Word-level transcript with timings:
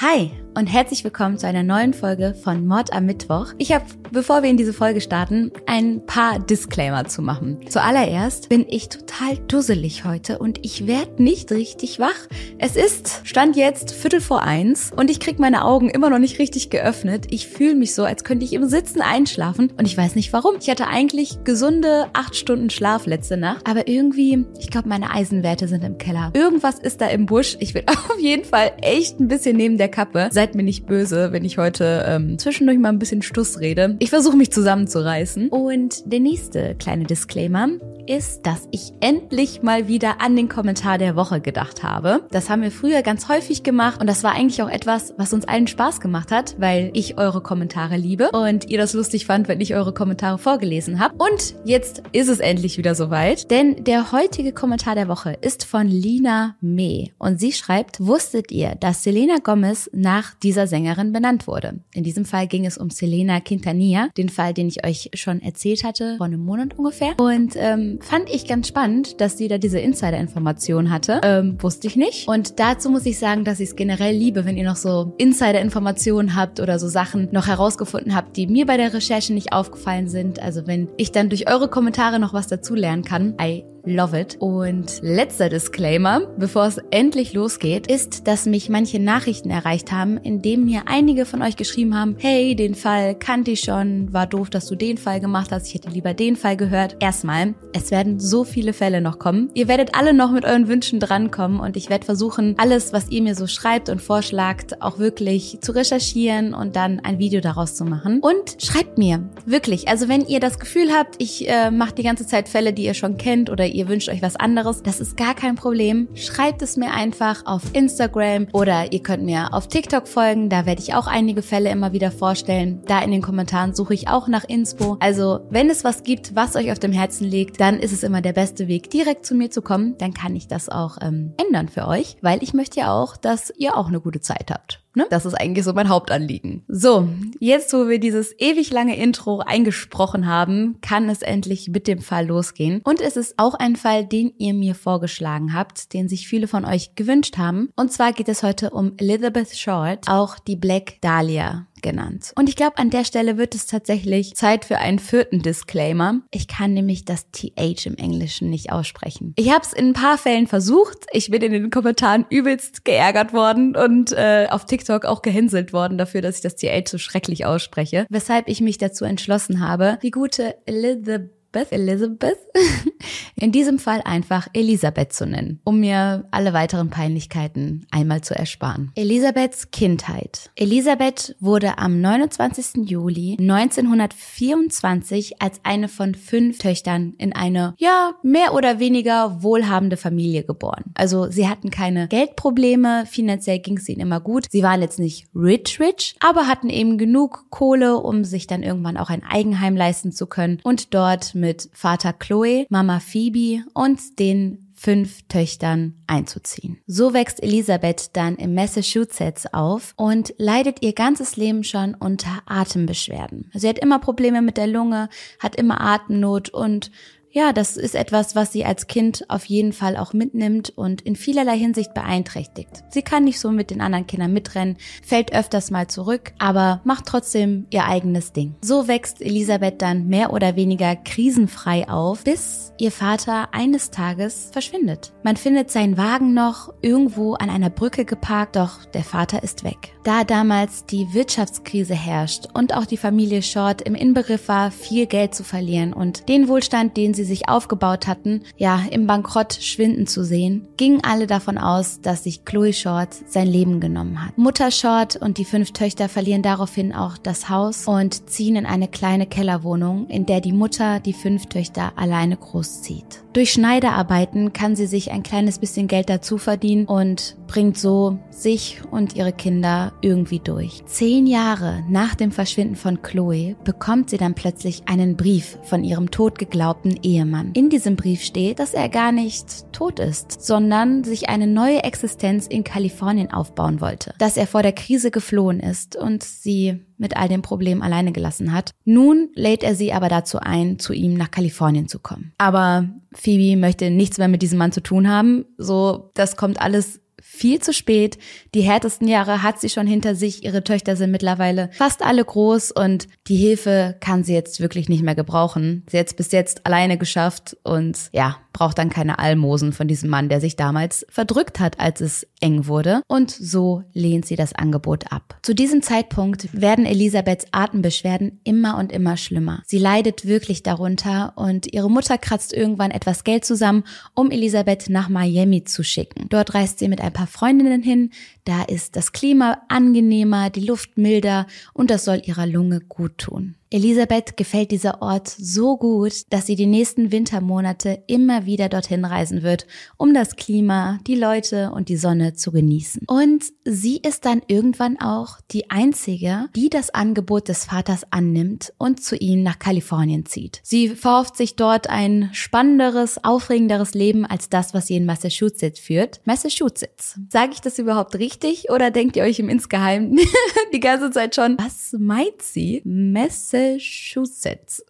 Hi 0.00 0.32
und 0.54 0.66
herzlich 0.66 1.04
willkommen 1.04 1.38
zu 1.38 1.46
einer 1.46 1.62
neuen 1.62 1.94
Folge 1.94 2.34
von 2.34 2.66
Mord 2.66 2.92
am 2.92 3.06
Mittwoch. 3.06 3.52
Ich 3.58 3.72
habe, 3.72 3.84
bevor 4.10 4.42
wir 4.42 4.50
in 4.50 4.56
diese 4.56 4.72
Folge 4.72 5.00
starten, 5.00 5.52
ein 5.66 6.04
paar 6.06 6.38
Disclaimer 6.40 7.04
zu 7.04 7.22
machen. 7.22 7.60
Zuallererst 7.68 8.48
bin 8.48 8.66
ich 8.68 8.88
total 8.88 9.36
dusselig 9.46 10.04
heute 10.04 10.38
und 10.38 10.64
ich 10.64 10.86
werde 10.86 11.22
nicht 11.22 11.52
richtig 11.52 12.00
wach. 12.00 12.26
Es 12.58 12.74
ist, 12.74 13.20
stand 13.24 13.56
jetzt 13.56 13.92
Viertel 13.92 14.20
vor 14.20 14.42
eins 14.42 14.90
und 14.94 15.10
ich 15.10 15.20
krieg 15.20 15.38
meine 15.38 15.64
Augen 15.64 15.88
immer 15.88 16.10
noch 16.10 16.18
nicht 16.18 16.38
richtig 16.38 16.68
geöffnet. 16.70 17.26
Ich 17.30 17.46
fühle 17.46 17.76
mich 17.76 17.94
so, 17.94 18.04
als 18.04 18.24
könnte 18.24 18.44
ich 18.44 18.52
im 18.52 18.68
Sitzen 18.68 19.02
einschlafen 19.02 19.72
und 19.78 19.86
ich 19.86 19.96
weiß 19.96 20.16
nicht 20.16 20.32
warum. 20.32 20.56
Ich 20.60 20.68
hatte 20.68 20.88
eigentlich 20.88 21.44
gesunde 21.44 22.08
acht 22.12 22.34
Stunden 22.34 22.70
Schlaf 22.70 23.06
letzte 23.06 23.36
Nacht, 23.36 23.66
aber 23.68 23.86
irgendwie, 23.86 24.44
ich 24.58 24.70
glaube, 24.70 24.88
meine 24.88 25.10
Eisenwerte 25.10 25.68
sind 25.68 25.84
im 25.84 25.98
Keller. 25.98 26.32
Irgendwas 26.34 26.78
ist 26.78 27.00
da 27.00 27.06
im 27.06 27.26
Busch. 27.26 27.56
Ich 27.60 27.72
bin 27.72 27.84
auf 27.88 28.18
jeden 28.18 28.44
Fall 28.44 28.72
echt 28.82 29.20
ein 29.20 29.28
bisschen 29.28 29.56
neben 29.56 29.78
der 29.78 29.88
Kappe. 29.88 30.28
Seid 30.40 30.54
mir 30.54 30.62
nicht 30.62 30.86
böse, 30.86 31.32
wenn 31.32 31.44
ich 31.44 31.58
heute 31.58 32.02
ähm, 32.08 32.38
zwischendurch 32.38 32.78
mal 32.78 32.88
ein 32.88 32.98
bisschen 32.98 33.20
Stuss 33.20 33.60
rede. 33.60 33.96
Ich 33.98 34.08
versuche 34.08 34.38
mich 34.38 34.50
zusammenzureißen. 34.50 35.50
Und 35.50 36.10
der 36.10 36.20
nächste 36.20 36.76
kleine 36.76 37.04
Disclaimer 37.04 37.68
ist, 38.06 38.46
dass 38.46 38.66
ich 38.70 38.92
endlich 39.00 39.62
mal 39.62 39.86
wieder 39.86 40.20
an 40.20 40.34
den 40.34 40.48
Kommentar 40.48 40.98
der 40.98 41.14
Woche 41.14 41.40
gedacht 41.40 41.82
habe. 41.82 42.22
Das 42.30 42.50
haben 42.50 42.62
wir 42.62 42.70
früher 42.70 43.02
ganz 43.02 43.28
häufig 43.28 43.62
gemacht 43.62 44.00
und 44.00 44.08
das 44.08 44.24
war 44.24 44.32
eigentlich 44.32 44.62
auch 44.62 44.70
etwas, 44.70 45.14
was 45.16 45.32
uns 45.32 45.46
allen 45.46 45.66
Spaß 45.66 46.00
gemacht 46.00 46.32
hat, 46.32 46.56
weil 46.58 46.90
ich 46.94 47.18
eure 47.18 47.40
Kommentare 47.40 47.96
liebe 47.96 48.30
und 48.30 48.68
ihr 48.68 48.78
das 48.78 48.94
lustig 48.94 49.26
fand, 49.26 49.46
wenn 49.46 49.60
ich 49.60 49.74
eure 49.74 49.94
Kommentare 49.94 50.38
vorgelesen 50.38 50.98
habe. 50.98 51.14
Und 51.18 51.54
jetzt 51.64 52.02
ist 52.12 52.28
es 52.28 52.40
endlich 52.40 52.78
wieder 52.78 52.94
soweit, 52.94 53.50
denn 53.50 53.84
der 53.84 54.10
heutige 54.10 54.52
Kommentar 54.52 54.94
der 54.94 55.08
Woche 55.08 55.36
ist 55.40 55.64
von 55.64 55.86
Lina 55.86 56.56
May 56.60 57.12
und 57.18 57.38
sie 57.38 57.52
schreibt, 57.52 58.00
wusstet 58.00 58.50
ihr, 58.50 58.74
dass 58.74 59.04
Selena 59.04 59.36
Gomez 59.42 59.88
nach 59.92 60.29
dieser 60.42 60.66
Sängerin 60.66 61.12
benannt 61.12 61.46
wurde? 61.46 61.80
In 61.94 62.04
diesem 62.04 62.24
Fall 62.24 62.46
ging 62.46 62.66
es 62.66 62.78
um 62.78 62.90
Selena 62.90 63.40
Quintanilla, 63.40 64.08
den 64.16 64.28
Fall, 64.28 64.54
den 64.54 64.68
ich 64.68 64.84
euch 64.84 65.10
schon 65.14 65.40
erzählt 65.40 65.84
hatte, 65.84 66.16
vor 66.16 66.26
einem 66.26 66.44
Monat 66.44 66.78
ungefähr. 66.78 67.18
Und 67.18 67.54
ähm, 67.56 67.98
fand 68.00 68.30
ich 68.30 68.46
ganz 68.46 68.68
spannend, 68.68 69.20
dass 69.20 69.38
sie 69.38 69.48
da 69.48 69.58
diese 69.58 69.78
Insider-Information 69.78 70.90
hatte. 70.90 71.20
Ähm, 71.22 71.56
wusste 71.60 71.86
ich 71.86 71.96
nicht. 71.96 72.28
Und 72.28 72.58
dazu 72.58 72.90
muss 72.90 73.06
ich 73.06 73.18
sagen, 73.18 73.44
dass 73.44 73.60
ich 73.60 73.70
es 73.70 73.76
generell 73.76 74.14
liebe, 74.14 74.44
wenn 74.44 74.56
ihr 74.56 74.64
noch 74.64 74.76
so 74.76 75.14
Insider-Informationen 75.18 76.36
habt 76.36 76.60
oder 76.60 76.78
so 76.78 76.88
Sachen 76.88 77.28
noch 77.32 77.46
herausgefunden 77.46 78.14
habt, 78.14 78.36
die 78.36 78.46
mir 78.46 78.66
bei 78.66 78.76
der 78.76 78.92
Recherche 78.92 79.32
nicht 79.32 79.52
aufgefallen 79.52 80.08
sind. 80.08 80.40
Also 80.40 80.66
wenn 80.66 80.88
ich 80.96 81.12
dann 81.12 81.28
durch 81.28 81.50
eure 81.50 81.68
Kommentare 81.68 82.18
noch 82.18 82.32
was 82.32 82.48
dazu 82.48 82.74
lernen 82.74 83.04
kann. 83.04 83.34
I 83.40 83.64
Love 83.84 84.18
it. 84.18 84.36
Und 84.40 85.00
letzter 85.02 85.48
Disclaimer, 85.48 86.20
bevor 86.36 86.66
es 86.66 86.78
endlich 86.90 87.32
losgeht, 87.32 87.86
ist, 87.86 88.26
dass 88.26 88.46
mich 88.46 88.68
manche 88.68 88.98
Nachrichten 88.98 89.50
erreicht 89.50 89.92
haben, 89.92 90.18
in 90.18 90.42
denen 90.42 90.64
mir 90.64 90.82
einige 90.86 91.24
von 91.24 91.42
euch 91.42 91.56
geschrieben 91.56 91.96
haben, 91.96 92.16
hey, 92.18 92.54
den 92.54 92.74
Fall 92.74 93.14
kannte 93.14 93.52
ich 93.52 93.60
schon, 93.60 94.12
war 94.12 94.26
doof, 94.26 94.50
dass 94.50 94.66
du 94.66 94.74
den 94.74 94.98
Fall 94.98 95.20
gemacht 95.20 95.50
hast, 95.52 95.66
ich 95.66 95.74
hätte 95.74 95.90
lieber 95.90 96.14
den 96.14 96.36
Fall 96.36 96.56
gehört. 96.56 96.96
Erstmal, 97.00 97.54
es 97.72 97.90
werden 97.90 98.20
so 98.20 98.44
viele 98.44 98.72
Fälle 98.72 99.00
noch 99.00 99.18
kommen. 99.18 99.50
Ihr 99.54 99.68
werdet 99.68 99.94
alle 99.94 100.12
noch 100.12 100.32
mit 100.32 100.44
euren 100.44 100.68
Wünschen 100.68 101.00
drankommen 101.00 101.60
und 101.60 101.76
ich 101.76 101.88
werde 101.88 102.04
versuchen, 102.04 102.54
alles, 102.58 102.92
was 102.92 103.10
ihr 103.10 103.22
mir 103.22 103.34
so 103.34 103.46
schreibt 103.46 103.88
und 103.88 104.02
vorschlagt, 104.02 104.82
auch 104.82 104.98
wirklich 104.98 105.58
zu 105.60 105.72
recherchieren 105.72 106.54
und 106.54 106.76
dann 106.76 107.00
ein 107.00 107.18
Video 107.18 107.40
daraus 107.40 107.74
zu 107.74 107.84
machen. 107.84 108.20
Und 108.20 108.56
schreibt 108.62 108.98
mir, 108.98 109.28
wirklich, 109.46 109.88
also 109.88 110.08
wenn 110.08 110.26
ihr 110.26 110.40
das 110.40 110.58
Gefühl 110.58 110.90
habt, 110.92 111.16
ich 111.18 111.48
äh, 111.48 111.70
mache 111.70 111.94
die 111.94 112.02
ganze 112.02 112.26
Zeit 112.26 112.48
Fälle, 112.48 112.72
die 112.72 112.84
ihr 112.84 112.94
schon 112.94 113.16
kennt 113.16 113.50
oder 113.50 113.69
ihr 113.70 113.88
wünscht 113.88 114.08
euch 114.08 114.22
was 114.22 114.36
anderes, 114.36 114.82
das 114.82 115.00
ist 115.00 115.16
gar 115.16 115.34
kein 115.34 115.54
Problem. 115.54 116.08
Schreibt 116.14 116.62
es 116.62 116.76
mir 116.76 116.92
einfach 116.92 117.46
auf 117.46 117.62
Instagram 117.72 118.48
oder 118.52 118.92
ihr 118.92 119.02
könnt 119.02 119.24
mir 119.24 119.52
auf 119.52 119.68
TikTok 119.68 120.08
folgen. 120.08 120.48
Da 120.48 120.66
werde 120.66 120.82
ich 120.82 120.94
auch 120.94 121.06
einige 121.06 121.42
Fälle 121.42 121.70
immer 121.70 121.92
wieder 121.92 122.10
vorstellen. 122.10 122.82
Da 122.86 123.00
in 123.00 123.10
den 123.10 123.22
Kommentaren 123.22 123.74
suche 123.74 123.94
ich 123.94 124.08
auch 124.08 124.28
nach 124.28 124.44
Inspo. 124.44 124.96
Also 125.00 125.40
wenn 125.50 125.70
es 125.70 125.84
was 125.84 126.02
gibt, 126.02 126.34
was 126.34 126.56
euch 126.56 126.72
auf 126.72 126.78
dem 126.78 126.92
Herzen 126.92 127.24
liegt, 127.24 127.60
dann 127.60 127.78
ist 127.78 127.92
es 127.92 128.02
immer 128.02 128.20
der 128.20 128.32
beste 128.32 128.68
Weg, 128.68 128.90
direkt 128.90 129.26
zu 129.26 129.34
mir 129.34 129.50
zu 129.50 129.62
kommen. 129.62 129.96
Dann 129.98 130.14
kann 130.14 130.36
ich 130.36 130.48
das 130.48 130.68
auch 130.68 130.98
ähm, 131.00 131.32
ändern 131.36 131.68
für 131.68 131.86
euch, 131.86 132.16
weil 132.20 132.42
ich 132.42 132.54
möchte 132.54 132.80
ja 132.80 132.92
auch, 132.92 133.16
dass 133.16 133.52
ihr 133.56 133.76
auch 133.76 133.88
eine 133.88 134.00
gute 134.00 134.20
Zeit 134.20 134.50
habt. 134.50 134.79
Ne? 134.94 135.06
Das 135.10 135.24
ist 135.24 135.34
eigentlich 135.34 135.64
so 135.64 135.72
mein 135.72 135.88
Hauptanliegen. 135.88 136.64
So, 136.66 137.08
jetzt 137.38 137.72
wo 137.72 137.88
wir 137.88 138.00
dieses 138.00 138.34
ewig 138.38 138.72
lange 138.72 138.96
Intro 138.96 139.38
eingesprochen 139.38 140.26
haben, 140.26 140.78
kann 140.80 141.08
es 141.08 141.22
endlich 141.22 141.68
mit 141.68 141.86
dem 141.86 142.00
Fall 142.00 142.26
losgehen. 142.26 142.80
Und 142.82 143.00
es 143.00 143.16
ist 143.16 143.34
auch 143.36 143.54
ein 143.54 143.76
Fall, 143.76 144.04
den 144.04 144.32
ihr 144.38 144.54
mir 144.54 144.74
vorgeschlagen 144.74 145.54
habt, 145.54 145.92
den 145.92 146.08
sich 146.08 146.26
viele 146.26 146.48
von 146.48 146.64
euch 146.64 146.96
gewünscht 146.96 147.38
haben. 147.38 147.70
Und 147.76 147.92
zwar 147.92 148.12
geht 148.12 148.28
es 148.28 148.42
heute 148.42 148.70
um 148.70 148.94
Elizabeth 148.96 149.56
Short, 149.56 150.08
auch 150.08 150.38
die 150.38 150.56
Black 150.56 151.00
Dahlia 151.00 151.66
genannt. 151.82 152.32
Und 152.36 152.48
ich 152.48 152.56
glaube, 152.56 152.78
an 152.78 152.90
der 152.90 153.04
Stelle 153.04 153.36
wird 153.36 153.54
es 153.54 153.66
tatsächlich 153.66 154.34
Zeit 154.34 154.64
für 154.64 154.78
einen 154.78 154.98
vierten 154.98 155.42
Disclaimer. 155.42 156.20
Ich 156.30 156.48
kann 156.48 156.74
nämlich 156.74 157.04
das 157.04 157.30
TH 157.30 157.86
im 157.86 157.96
Englischen 157.96 158.50
nicht 158.50 158.72
aussprechen. 158.72 159.34
Ich 159.36 159.50
habe 159.50 159.64
es 159.64 159.72
in 159.72 159.88
ein 159.88 159.92
paar 159.92 160.18
Fällen 160.18 160.46
versucht. 160.46 161.06
Ich 161.12 161.30
bin 161.30 161.42
in 161.42 161.52
den 161.52 161.70
Kommentaren 161.70 162.26
übelst 162.30 162.84
geärgert 162.84 163.32
worden 163.32 163.76
und 163.76 164.12
äh, 164.12 164.46
auf 164.50 164.66
TikTok 164.66 165.04
auch 165.04 165.22
gehänselt 165.22 165.72
worden 165.72 165.98
dafür, 165.98 166.22
dass 166.22 166.36
ich 166.36 166.42
das 166.42 166.56
TH 166.56 166.88
so 166.88 166.98
schrecklich 166.98 167.46
ausspreche. 167.46 168.06
Weshalb 168.08 168.48
ich 168.48 168.60
mich 168.60 168.78
dazu 168.78 169.04
entschlossen 169.04 169.60
habe, 169.66 169.98
die 170.02 170.10
gute 170.10 170.56
Elizabeth 170.66 171.39
Beth 171.52 171.72
Elizabeth, 171.72 172.38
in 173.36 173.50
diesem 173.50 173.80
Fall 173.80 174.02
einfach 174.04 174.46
Elisabeth 174.52 175.12
zu 175.12 175.26
nennen, 175.26 175.60
um 175.64 175.80
mir 175.80 176.28
alle 176.30 176.52
weiteren 176.52 176.90
Peinlichkeiten 176.90 177.86
einmal 177.90 178.20
zu 178.20 178.36
ersparen. 178.36 178.92
Elisabeths 178.94 179.72
Kindheit. 179.72 180.50
Elisabeth 180.54 181.34
wurde 181.40 181.78
am 181.78 182.00
29. 182.00 182.88
Juli 182.88 183.36
1924 183.40 185.42
als 185.42 185.58
eine 185.64 185.88
von 185.88 186.14
fünf 186.14 186.58
Töchtern 186.58 187.14
in 187.18 187.32
eine, 187.32 187.74
ja, 187.78 188.12
mehr 188.22 188.54
oder 188.54 188.78
weniger 188.78 189.42
wohlhabende 189.42 189.96
Familie 189.96 190.44
geboren. 190.44 190.84
Also 190.94 191.28
sie 191.30 191.48
hatten 191.48 191.70
keine 191.70 192.06
Geldprobleme, 192.06 193.06
finanziell 193.06 193.58
ging 193.58 193.78
es 193.78 193.88
ihnen 193.88 194.02
immer 194.02 194.20
gut. 194.20 194.46
Sie 194.50 194.62
waren 194.62 194.82
jetzt 194.82 195.00
nicht 195.00 195.26
rich 195.34 195.80
rich, 195.80 196.14
aber 196.20 196.46
hatten 196.46 196.70
eben 196.70 196.96
genug 196.96 197.46
Kohle, 197.50 197.96
um 197.96 198.22
sich 198.22 198.46
dann 198.46 198.62
irgendwann 198.62 198.96
auch 198.96 199.10
ein 199.10 199.24
Eigenheim 199.24 199.76
leisten 199.76 200.12
zu 200.12 200.26
können 200.26 200.60
und 200.62 200.94
dort 200.94 201.39
mit 201.40 201.68
Vater 201.72 202.12
Chloe, 202.12 202.66
Mama 202.68 203.00
Phoebe 203.00 203.64
und 203.74 204.18
den 204.18 204.70
fünf 204.80 205.22
Töchtern 205.28 205.94
einzuziehen. 206.06 206.78
So 206.86 207.12
wächst 207.12 207.42
Elisabeth 207.42 208.16
dann 208.16 208.36
in 208.36 208.54
Massachusetts 208.54 209.52
auf 209.52 209.92
und 209.96 210.32
leidet 210.38 210.82
ihr 210.82 210.94
ganzes 210.94 211.36
Leben 211.36 211.64
schon 211.64 211.94
unter 211.94 212.42
Atembeschwerden. 212.46 213.50
Sie 213.52 213.68
hat 213.68 213.78
immer 213.78 213.98
Probleme 213.98 214.40
mit 214.40 214.56
der 214.56 214.66
Lunge, 214.66 215.10
hat 215.38 215.54
immer 215.54 215.82
Atemnot 215.82 216.48
und 216.48 216.90
ja, 217.32 217.52
das 217.52 217.76
ist 217.76 217.94
etwas, 217.94 218.34
was 218.34 218.52
sie 218.52 218.64
als 218.64 218.88
Kind 218.88 219.24
auf 219.28 219.44
jeden 219.44 219.72
Fall 219.72 219.96
auch 219.96 220.12
mitnimmt 220.12 220.70
und 220.76 221.00
in 221.02 221.14
vielerlei 221.14 221.56
Hinsicht 221.56 221.94
beeinträchtigt. 221.94 222.82
Sie 222.90 223.02
kann 223.02 223.24
nicht 223.24 223.38
so 223.38 223.52
mit 223.52 223.70
den 223.70 223.80
anderen 223.80 224.06
Kindern 224.06 224.32
mitrennen, 224.32 224.76
fällt 225.04 225.32
öfters 225.32 225.70
mal 225.70 225.86
zurück, 225.86 226.32
aber 226.38 226.80
macht 226.82 227.06
trotzdem 227.06 227.66
ihr 227.70 227.84
eigenes 227.84 228.32
Ding. 228.32 228.56
So 228.62 228.88
wächst 228.88 229.22
Elisabeth 229.22 229.80
dann 229.80 230.08
mehr 230.08 230.32
oder 230.32 230.56
weniger 230.56 230.96
krisenfrei 230.96 231.88
auf, 231.88 232.24
bis 232.24 232.72
ihr 232.78 232.90
Vater 232.90 233.54
eines 233.54 233.90
Tages 233.90 234.50
verschwindet. 234.52 235.12
Man 235.22 235.36
findet 235.36 235.70
seinen 235.70 235.96
Wagen 235.96 236.34
noch 236.34 236.74
irgendwo 236.82 237.34
an 237.34 237.48
einer 237.48 237.70
Brücke 237.70 238.04
geparkt, 238.04 238.56
doch 238.56 238.84
der 238.86 239.04
Vater 239.04 239.42
ist 239.44 239.62
weg. 239.62 239.92
Da 240.02 240.24
damals 240.24 240.86
die 240.86 241.12
Wirtschaftskrise 241.12 241.94
herrscht 241.94 242.46
und 242.54 242.74
auch 242.74 242.86
die 242.86 242.96
Familie 242.96 243.42
Short 243.42 243.82
im 243.82 243.94
Inbegriff 243.94 244.48
war, 244.48 244.70
viel 244.70 245.06
Geld 245.06 245.34
zu 245.34 245.44
verlieren 245.44 245.92
und 245.92 246.28
den 246.28 246.48
Wohlstand, 246.48 246.96
den 246.96 247.12
sie 247.12 247.19
sich 247.24 247.48
aufgebaut 247.48 248.06
hatten, 248.06 248.42
ja, 248.56 248.80
im 248.90 249.06
Bankrott 249.06 249.54
schwinden 249.54 250.06
zu 250.06 250.24
sehen, 250.24 250.66
gingen 250.76 251.02
alle 251.04 251.26
davon 251.26 251.58
aus, 251.58 252.00
dass 252.00 252.24
sich 252.24 252.44
Chloe 252.44 252.72
Short 252.72 253.14
sein 253.26 253.46
Leben 253.46 253.80
genommen 253.80 254.24
hat. 254.24 254.36
Mutter 254.38 254.70
Short 254.70 255.16
und 255.16 255.38
die 255.38 255.44
fünf 255.44 255.72
Töchter 255.72 256.08
verlieren 256.08 256.42
daraufhin 256.42 256.94
auch 256.94 257.18
das 257.18 257.48
Haus 257.48 257.86
und 257.86 258.28
ziehen 258.30 258.56
in 258.56 258.66
eine 258.66 258.88
kleine 258.88 259.26
Kellerwohnung, 259.26 260.08
in 260.08 260.26
der 260.26 260.40
die 260.40 260.52
Mutter 260.52 261.00
die 261.00 261.12
fünf 261.12 261.46
Töchter 261.46 261.92
alleine 261.96 262.36
großzieht. 262.36 263.22
Durch 263.32 263.52
Schneiderarbeiten 263.52 264.52
kann 264.52 264.74
sie 264.74 264.86
sich 264.86 265.12
ein 265.12 265.22
kleines 265.22 265.60
bisschen 265.60 265.86
Geld 265.86 266.10
dazu 266.10 266.36
verdienen 266.36 266.86
und 266.86 267.36
bringt 267.50 267.76
so 267.76 268.16
sich 268.30 268.80
und 268.92 269.16
ihre 269.16 269.32
Kinder 269.32 269.92
irgendwie 270.02 270.38
durch. 270.38 270.84
Zehn 270.86 271.26
Jahre 271.26 271.82
nach 271.88 272.14
dem 272.14 272.30
Verschwinden 272.30 272.76
von 272.76 273.02
Chloe 273.02 273.56
bekommt 273.64 274.08
sie 274.08 274.18
dann 274.18 274.34
plötzlich 274.34 274.82
einen 274.86 275.16
Brief 275.16 275.58
von 275.64 275.82
ihrem 275.82 276.12
tot 276.12 276.38
geglaubten 276.38 277.00
Ehemann. 277.02 277.50
In 277.54 277.68
diesem 277.68 277.96
Brief 277.96 278.22
steht, 278.22 278.60
dass 278.60 278.72
er 278.72 278.88
gar 278.88 279.10
nicht 279.10 279.72
tot 279.72 279.98
ist, 279.98 280.40
sondern 280.40 281.02
sich 281.02 281.28
eine 281.28 281.48
neue 281.48 281.82
Existenz 281.82 282.46
in 282.46 282.62
Kalifornien 282.62 283.32
aufbauen 283.32 283.80
wollte. 283.80 284.14
Dass 284.18 284.36
er 284.36 284.46
vor 284.46 284.62
der 284.62 284.72
Krise 284.72 285.10
geflohen 285.10 285.58
ist 285.58 285.96
und 285.96 286.22
sie 286.22 286.78
mit 286.98 287.16
all 287.16 287.28
den 287.28 287.42
Problemen 287.42 287.82
alleine 287.82 288.12
gelassen 288.12 288.52
hat. 288.52 288.70
Nun 288.84 289.30
lädt 289.34 289.64
er 289.64 289.74
sie 289.74 289.92
aber 289.92 290.08
dazu 290.08 290.38
ein, 290.38 290.78
zu 290.78 290.92
ihm 290.92 291.14
nach 291.14 291.32
Kalifornien 291.32 291.88
zu 291.88 291.98
kommen. 291.98 292.32
Aber 292.38 292.90
Phoebe 293.12 293.58
möchte 293.58 293.90
nichts 293.90 294.18
mehr 294.18 294.28
mit 294.28 294.42
diesem 294.42 294.58
Mann 294.58 294.70
zu 294.70 294.82
tun 294.82 295.08
haben. 295.08 295.46
So, 295.56 296.10
das 296.14 296.36
kommt 296.36 296.60
alles 296.60 296.99
viel 297.30 297.60
zu 297.60 297.72
spät. 297.72 298.18
Die 298.54 298.62
härtesten 298.62 299.06
Jahre 299.06 299.42
hat 299.44 299.60
sie 299.60 299.68
schon 299.68 299.86
hinter 299.86 300.16
sich. 300.16 300.44
Ihre 300.44 300.64
Töchter 300.64 300.96
sind 300.96 301.12
mittlerweile 301.12 301.70
fast 301.72 302.02
alle 302.02 302.24
groß 302.24 302.72
und 302.72 303.06
die 303.28 303.36
Hilfe 303.36 303.96
kann 304.00 304.24
sie 304.24 304.34
jetzt 304.34 304.60
wirklich 304.60 304.88
nicht 304.88 305.04
mehr 305.04 305.14
gebrauchen. 305.14 305.84
Sie 305.88 305.98
hat 305.98 306.08
es 306.08 306.14
bis 306.14 306.32
jetzt 306.32 306.66
alleine 306.66 306.98
geschafft 306.98 307.56
und 307.62 307.96
ja, 308.12 308.36
braucht 308.52 308.78
dann 308.78 308.90
keine 308.90 309.18
Almosen 309.18 309.72
von 309.72 309.88
diesem 309.88 310.10
Mann, 310.10 310.28
der 310.28 310.40
sich 310.40 310.56
damals 310.56 311.06
verdrückt 311.08 311.60
hat, 311.60 311.78
als 311.80 312.00
es 312.00 312.26
eng 312.40 312.66
wurde. 312.66 313.02
Und 313.06 313.30
so 313.30 313.82
lehnt 313.92 314.26
sie 314.26 314.36
das 314.36 314.54
Angebot 314.54 315.12
ab. 315.12 315.38
Zu 315.42 315.54
diesem 315.54 315.82
Zeitpunkt 315.82 316.48
werden 316.52 316.86
Elisabeths 316.86 317.46
Atembeschwerden 317.52 318.40
immer 318.44 318.78
und 318.78 318.92
immer 318.92 319.16
schlimmer. 319.16 319.62
Sie 319.66 319.78
leidet 319.78 320.26
wirklich 320.26 320.62
darunter 320.62 321.32
und 321.36 321.72
ihre 321.72 321.90
Mutter 321.90 322.18
kratzt 322.18 322.52
irgendwann 322.52 322.90
etwas 322.90 323.24
Geld 323.24 323.44
zusammen, 323.44 323.84
um 324.14 324.30
Elisabeth 324.30 324.88
nach 324.88 325.08
Miami 325.08 325.64
zu 325.64 325.82
schicken. 325.82 326.26
Dort 326.28 326.54
reist 326.54 326.78
sie 326.78 326.88
mit 326.88 327.00
ein 327.00 327.12
paar 327.12 327.26
Freundinnen 327.26 327.82
hin. 327.82 328.10
Da 328.44 328.62
ist 328.62 328.96
das 328.96 329.12
Klima 329.12 329.62
angenehmer, 329.68 330.50
die 330.50 330.64
Luft 330.64 330.98
milder 330.98 331.46
und 331.72 331.90
das 331.90 332.04
soll 332.04 332.22
ihrer 332.24 332.46
Lunge 332.46 332.80
gut 332.80 333.18
tun. 333.18 333.56
Elisabeth 333.72 334.36
gefällt 334.36 334.72
dieser 334.72 335.00
Ort 335.00 335.28
so 335.28 335.76
gut, 335.76 336.24
dass 336.30 336.46
sie 336.46 336.56
die 336.56 336.66
nächsten 336.66 337.12
Wintermonate 337.12 338.02
immer 338.08 338.44
wieder 338.44 338.68
dorthin 338.68 339.04
reisen 339.04 339.44
wird, 339.44 339.64
um 339.96 340.12
das 340.12 340.34
Klima, 340.34 340.98
die 341.06 341.14
Leute 341.14 341.70
und 341.70 341.88
die 341.88 341.96
Sonne 341.96 342.34
zu 342.34 342.50
genießen. 342.50 343.02
Und 343.06 343.44
sie 343.64 343.98
ist 343.98 344.24
dann 344.24 344.42
irgendwann 344.48 345.00
auch 345.00 345.38
die 345.52 345.70
einzige, 345.70 346.46
die 346.56 346.68
das 346.68 346.90
Angebot 346.90 347.46
des 347.46 347.64
Vaters 347.64 348.02
annimmt 348.10 348.72
und 348.76 349.04
zu 349.04 349.14
ihm 349.14 349.44
nach 349.44 349.60
Kalifornien 349.60 350.26
zieht. 350.26 350.60
Sie 350.64 350.88
verhofft 350.88 351.36
sich 351.36 351.54
dort 351.54 351.88
ein 351.88 352.30
spannenderes, 352.32 353.22
aufregenderes 353.22 353.94
Leben 353.94 354.26
als 354.26 354.48
das, 354.48 354.74
was 354.74 354.88
sie 354.88 354.96
in 354.96 355.06
Massachusetts 355.06 355.78
führt. 355.78 356.20
Massachusetts. 356.24 357.20
Sage 357.30 357.52
ich 357.52 357.60
das 357.60 357.78
überhaupt 357.78 358.16
richtig 358.16 358.68
oder 358.70 358.90
denkt 358.90 359.14
ihr 359.14 359.22
euch 359.22 359.38
im 359.38 359.48
Insgeheim 359.48 360.18
die 360.72 360.80
ganze 360.80 361.12
Zeit 361.12 361.36
schon, 361.36 361.56
was 361.56 361.94
meint 361.96 362.42
sie? 362.42 362.82
Massachusetts 362.84 363.59
Massachusetts. 363.60 364.80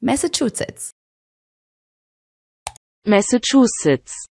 Massachusetts. 0.00 0.92
Massachusetts. 3.04 4.26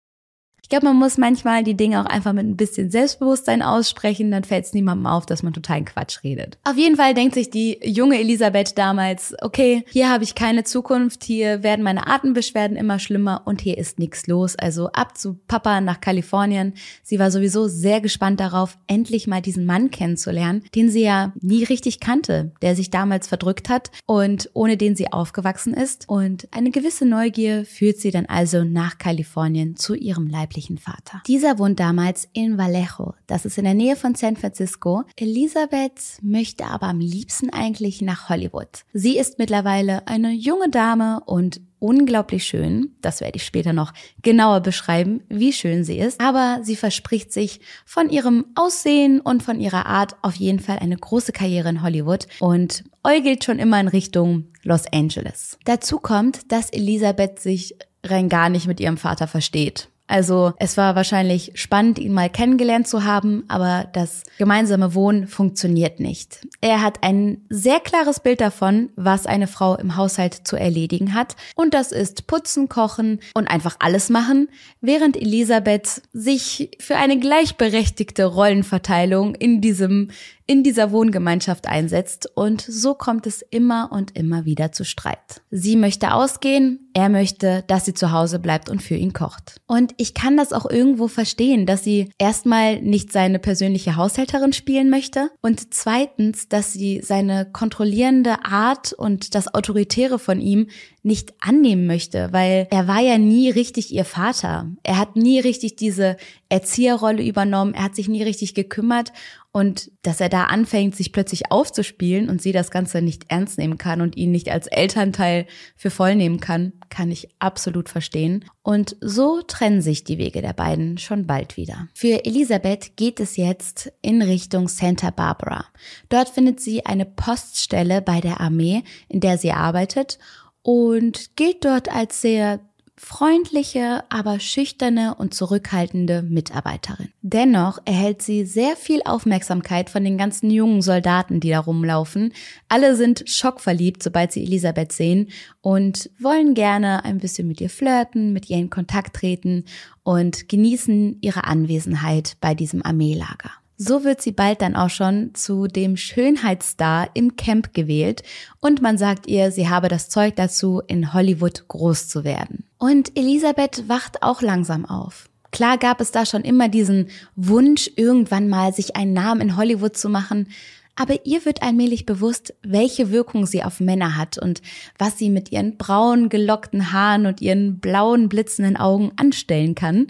Ich 0.73 0.79
glaube, 0.79 0.91
man 0.91 0.97
muss 0.97 1.19
manchmal 1.19 1.63
die 1.63 1.77
Dinge 1.77 2.01
auch 2.01 2.07
einfach 2.07 2.33
mit 2.33 2.47
ein 2.47 2.57
bisschen 2.57 2.89
Selbstbewusstsein 2.89 3.61
aussprechen, 3.61 4.31
dann 4.31 4.43
fällt 4.43 4.65
es 4.65 4.73
niemandem 4.73 5.05
auf, 5.05 5.27
dass 5.27 5.43
man 5.43 5.53
totalen 5.53 5.85
Quatsch 5.85 6.23
redet. 6.23 6.57
Auf 6.63 6.77
jeden 6.77 6.95
Fall 6.95 7.13
denkt 7.13 7.35
sich 7.35 7.51
die 7.51 7.77
junge 7.83 8.19
Elisabeth 8.19 8.75
damals, 8.75 9.35
okay, 9.43 9.85
hier 9.91 10.09
habe 10.09 10.23
ich 10.23 10.33
keine 10.33 10.63
Zukunft, 10.63 11.25
hier 11.25 11.61
werden 11.61 11.83
meine 11.83 12.07
Atembeschwerden 12.07 12.75
immer 12.75 12.97
schlimmer 12.97 13.43
und 13.45 13.61
hier 13.61 13.77
ist 13.77 13.99
nichts 13.99 14.25
los. 14.25 14.55
Also 14.55 14.87
ab 14.93 15.15
zu 15.15 15.35
Papa 15.47 15.79
nach 15.79 16.01
Kalifornien. 16.01 16.73
Sie 17.03 17.19
war 17.19 17.29
sowieso 17.29 17.67
sehr 17.67 18.01
gespannt 18.01 18.39
darauf, 18.39 18.79
endlich 18.87 19.27
mal 19.27 19.43
diesen 19.43 19.67
Mann 19.67 19.91
kennenzulernen, 19.91 20.63
den 20.73 20.89
sie 20.89 21.03
ja 21.03 21.33
nie 21.39 21.65
richtig 21.65 21.99
kannte, 21.99 22.51
der 22.63 22.75
sich 22.75 22.89
damals 22.89 23.27
verdrückt 23.27 23.69
hat 23.69 23.91
und 24.07 24.49
ohne 24.55 24.75
den 24.75 24.95
sie 24.95 25.13
aufgewachsen 25.13 25.75
ist. 25.75 26.05
Und 26.09 26.47
eine 26.49 26.71
gewisse 26.71 27.05
Neugier 27.05 27.63
führt 27.63 27.97
sie 27.97 28.09
dann 28.09 28.25
also 28.25 28.63
nach 28.63 28.97
Kalifornien 28.97 29.75
zu 29.75 29.93
ihrem 29.93 30.25
Leib 30.25 30.55
leiblichen 30.63 30.77
Vater. 30.77 31.21
Dieser 31.27 31.59
wohnt 31.59 31.79
damals 31.79 32.27
in 32.33 32.57
Vallejo, 32.57 33.13
das 33.27 33.45
ist 33.45 33.57
in 33.57 33.65
der 33.65 33.73
Nähe 33.73 33.95
von 33.95 34.15
San 34.15 34.35
Francisco. 34.35 35.03
Elisabeth 35.15 36.19
möchte 36.21 36.65
aber 36.65 36.87
am 36.87 36.99
liebsten 36.99 37.49
eigentlich 37.49 38.01
nach 38.01 38.29
Hollywood. 38.29 38.85
Sie 38.93 39.17
ist 39.17 39.39
mittlerweile 39.39 40.07
eine 40.07 40.31
junge 40.31 40.69
Dame 40.69 41.21
und 41.25 41.61
unglaublich 41.79 42.45
schön. 42.45 42.95
Das 43.01 43.19
werde 43.19 43.35
ich 43.35 43.45
später 43.45 43.73
noch 43.73 43.93
genauer 44.21 44.61
beschreiben, 44.61 45.21
wie 45.27 45.51
schön 45.51 45.83
sie 45.83 45.97
ist. 45.97 46.21
Aber 46.21 46.59
sie 46.63 46.77
verspricht 46.77 47.33
sich 47.33 47.59
von 47.85 48.09
ihrem 48.09 48.45
Aussehen 48.55 49.19
und 49.19 49.43
von 49.43 49.59
ihrer 49.59 49.85
Art 49.85 50.15
auf 50.21 50.35
jeden 50.35 50.59
Fall 50.59 50.79
eine 50.79 50.95
große 50.95 51.33
Karriere 51.33 51.69
in 51.69 51.81
Hollywood 51.81 52.27
und 52.39 52.85
äugelt 53.03 53.43
schon 53.43 53.59
immer 53.59 53.81
in 53.81 53.89
Richtung 53.89 54.45
Los 54.63 54.85
Angeles. 54.93 55.57
Dazu 55.65 55.99
kommt, 55.99 56.53
dass 56.53 56.69
Elisabeth 56.69 57.39
sich 57.39 57.75
rein 58.05 58.29
gar 58.29 58.49
nicht 58.49 58.67
mit 58.67 58.79
ihrem 58.79 58.97
Vater 58.97 59.27
versteht. 59.27 59.89
Also 60.13 60.53
es 60.59 60.77
war 60.77 60.95
wahrscheinlich 60.95 61.53
spannend, 61.55 61.97
ihn 61.97 62.13
mal 62.13 62.29
kennengelernt 62.29 62.87
zu 62.87 63.03
haben, 63.03 63.45
aber 63.47 63.89
das 63.93 64.21
gemeinsame 64.37 64.93
Wohnen 64.93 65.25
funktioniert 65.25 65.99
nicht. 65.99 66.47
Er 66.61 66.83
hat 66.83 66.99
ein 67.01 67.41
sehr 67.49 67.79
klares 67.79 68.19
Bild 68.19 68.39
davon, 68.39 68.89
was 68.95 69.25
eine 69.25 69.47
Frau 69.47 69.75
im 69.75 69.95
Haushalt 69.95 70.35
zu 70.47 70.55
erledigen 70.55 71.15
hat. 71.15 71.35
Und 71.55 71.73
das 71.73 71.91
ist 71.91 72.27
putzen, 72.27 72.69
kochen 72.69 73.21
und 73.33 73.47
einfach 73.47 73.77
alles 73.79 74.11
machen, 74.11 74.49
während 74.81 75.17
Elisabeth 75.17 76.03
sich 76.13 76.69
für 76.79 76.97
eine 76.97 77.17
gleichberechtigte 77.17 78.25
Rollenverteilung 78.25 79.33
in 79.33 79.61
diesem 79.61 80.11
in 80.45 80.63
dieser 80.63 80.91
Wohngemeinschaft 80.91 81.67
einsetzt 81.67 82.29
und 82.35 82.61
so 82.61 82.93
kommt 82.93 83.27
es 83.27 83.41
immer 83.41 83.89
und 83.91 84.17
immer 84.17 84.45
wieder 84.45 84.71
zu 84.71 84.83
Streit. 84.83 85.41
Sie 85.51 85.75
möchte 85.75 86.13
ausgehen, 86.13 86.89
er 86.93 87.09
möchte, 87.09 87.63
dass 87.67 87.85
sie 87.85 87.93
zu 87.93 88.11
Hause 88.11 88.39
bleibt 88.39 88.69
und 88.69 88.81
für 88.81 88.95
ihn 88.95 89.13
kocht. 89.13 89.61
Und 89.67 89.93
ich 89.97 90.13
kann 90.13 90.37
das 90.37 90.53
auch 90.53 90.69
irgendwo 90.69 91.07
verstehen, 91.07 91.65
dass 91.65 91.83
sie 91.83 92.09
erstmal 92.17 92.81
nicht 92.81 93.11
seine 93.11 93.39
persönliche 93.39 93.95
Haushälterin 93.95 94.53
spielen 94.53 94.89
möchte 94.89 95.31
und 95.41 95.73
zweitens, 95.73 96.49
dass 96.49 96.73
sie 96.73 97.01
seine 97.01 97.49
kontrollierende 97.51 98.45
Art 98.45 98.93
und 98.93 99.35
das 99.35 99.53
Autoritäre 99.53 100.19
von 100.19 100.41
ihm 100.41 100.67
nicht 101.03 101.33
annehmen 101.39 101.85
möchte, 101.85 102.29
weil 102.31 102.67
er 102.69 102.87
war 102.87 103.01
ja 103.01 103.17
nie 103.17 103.49
richtig 103.49 103.93
ihr 103.93 104.05
Vater. 104.05 104.71
Er 104.83 104.97
hat 104.97 105.15
nie 105.15 105.39
richtig 105.39 105.75
diese 105.75 106.17
Erzieherrolle 106.49 107.23
übernommen, 107.23 107.73
er 107.73 107.83
hat 107.83 107.95
sich 107.95 108.07
nie 108.07 108.23
richtig 108.23 108.53
gekümmert 108.53 109.11
und 109.53 109.91
dass 110.01 110.19
er 110.19 110.29
da 110.29 110.45
anfängt, 110.45 110.95
sich 110.95 111.13
plötzlich 111.13 111.51
aufzuspielen 111.51 112.27
und 112.27 112.41
sie 112.41 112.51
das 112.51 112.71
Ganze 112.71 113.03
nicht 113.03 113.25
ernst 113.29 113.59
nehmen 113.59 113.77
kann 113.77 114.01
und 114.01 114.17
ihn 114.17 114.31
nicht 114.31 114.49
als 114.49 114.65
Elternteil 114.65 115.45
für 115.75 115.91
voll 115.91 116.15
nehmen 116.15 116.39
kann, 116.39 116.73
kann 116.89 117.11
ich 117.11 117.29
absolut 117.37 117.87
verstehen. 117.87 118.45
Und 118.63 118.97
so 118.99 119.43
trennen 119.43 119.83
sich 119.83 120.03
die 120.03 120.17
Wege 120.17 120.41
der 120.41 120.53
beiden 120.53 120.97
schon 120.97 121.27
bald 121.27 121.55
wieder. 121.55 121.87
Für 121.93 122.25
Elisabeth 122.25 122.97
geht 122.97 123.19
es 123.19 123.37
jetzt 123.37 123.93
in 124.01 124.23
Richtung 124.23 124.67
Santa 124.67 125.11
Barbara. 125.11 125.65
Dort 126.09 126.29
findet 126.29 126.59
sie 126.59 126.87
eine 126.87 127.05
Poststelle 127.05 128.01
bei 128.01 128.21
der 128.21 128.41
Armee, 128.41 128.81
in 129.07 129.19
der 129.19 129.37
sie 129.37 129.51
arbeitet 129.51 130.17
und 130.63 131.35
gilt 131.35 131.63
dort 131.63 131.93
als 131.93 132.21
sehr 132.21 132.59
freundliche, 132.95 134.03
aber 134.09 134.39
schüchterne 134.39 135.15
und 135.15 135.33
zurückhaltende 135.33 136.21
Mitarbeiterin. 136.21 137.09
Dennoch 137.21 137.79
erhält 137.85 138.21
sie 138.21 138.45
sehr 138.45 138.75
viel 138.75 139.01
Aufmerksamkeit 139.03 139.89
von 139.89 140.03
den 140.03 140.17
ganzen 140.17 140.51
jungen 140.51 140.81
Soldaten, 140.81 141.39
die 141.39 141.49
da 141.49 141.59
rumlaufen. 141.59 142.33
Alle 142.69 142.95
sind 142.95 143.23
schockverliebt, 143.27 144.03
sobald 144.03 144.31
sie 144.31 144.43
Elisabeth 144.43 144.91
sehen 144.91 145.29
und 145.61 146.11
wollen 146.19 146.53
gerne 146.53 147.03
ein 147.03 147.17
bisschen 147.17 147.47
mit 147.47 147.61
ihr 147.61 147.69
flirten, 147.69 148.31
mit 148.31 148.49
ihr 148.49 148.57
in 148.57 148.69
Kontakt 148.69 149.15
treten 149.15 149.65
und 150.03 150.47
genießen 150.47 151.17
ihre 151.21 151.45
Anwesenheit 151.45 152.37
bei 152.41 152.53
diesem 152.53 152.85
Armeelager. 152.85 153.62
So 153.85 154.05
wird 154.05 154.21
sie 154.21 154.31
bald 154.31 154.61
dann 154.61 154.77
auch 154.77 154.89
schon 154.89 155.35
zu 155.35 155.67
dem 155.67 155.97
Schönheitsstar 155.97 157.09
im 157.15 157.35
Camp 157.35 157.73
gewählt 157.73 158.23
und 158.61 158.81
man 158.81 158.97
sagt 158.97 159.27
ihr, 159.27 159.51
sie 159.51 159.67
habe 159.67 159.89
das 159.89 160.07
Zeug 160.07 160.37
dazu, 160.37 160.81
in 160.87 161.13
Hollywood 161.13 161.67
groß 161.67 162.07
zu 162.07 162.23
werden. 162.23 162.63
Und 162.77 163.17
Elisabeth 163.17 163.89
wacht 163.89 164.23
auch 164.23 164.41
langsam 164.41 164.85
auf. 164.85 165.27
Klar 165.51 165.77
gab 165.77 165.99
es 165.99 166.11
da 166.11 166.25
schon 166.25 166.43
immer 166.43 166.69
diesen 166.69 167.09
Wunsch, 167.35 167.91
irgendwann 167.97 168.47
mal 168.47 168.73
sich 168.73 168.95
einen 168.95 169.11
Namen 169.11 169.41
in 169.41 169.57
Hollywood 169.57 169.97
zu 169.97 170.07
machen, 170.07 170.47
aber 170.95 171.25
ihr 171.25 171.43
wird 171.43 171.61
allmählich 171.61 172.05
bewusst, 172.05 172.53
welche 172.63 173.11
Wirkung 173.11 173.45
sie 173.45 173.63
auf 173.63 173.81
Männer 173.81 174.15
hat 174.15 174.37
und 174.37 174.61
was 174.97 175.17
sie 175.17 175.29
mit 175.29 175.51
ihren 175.51 175.75
braunen, 175.75 176.29
gelockten 176.29 176.93
Haaren 176.93 177.25
und 177.25 177.41
ihren 177.41 177.79
blauen, 177.79 178.29
blitzenden 178.29 178.77
Augen 178.77 179.11
anstellen 179.17 179.75
kann. 179.75 180.07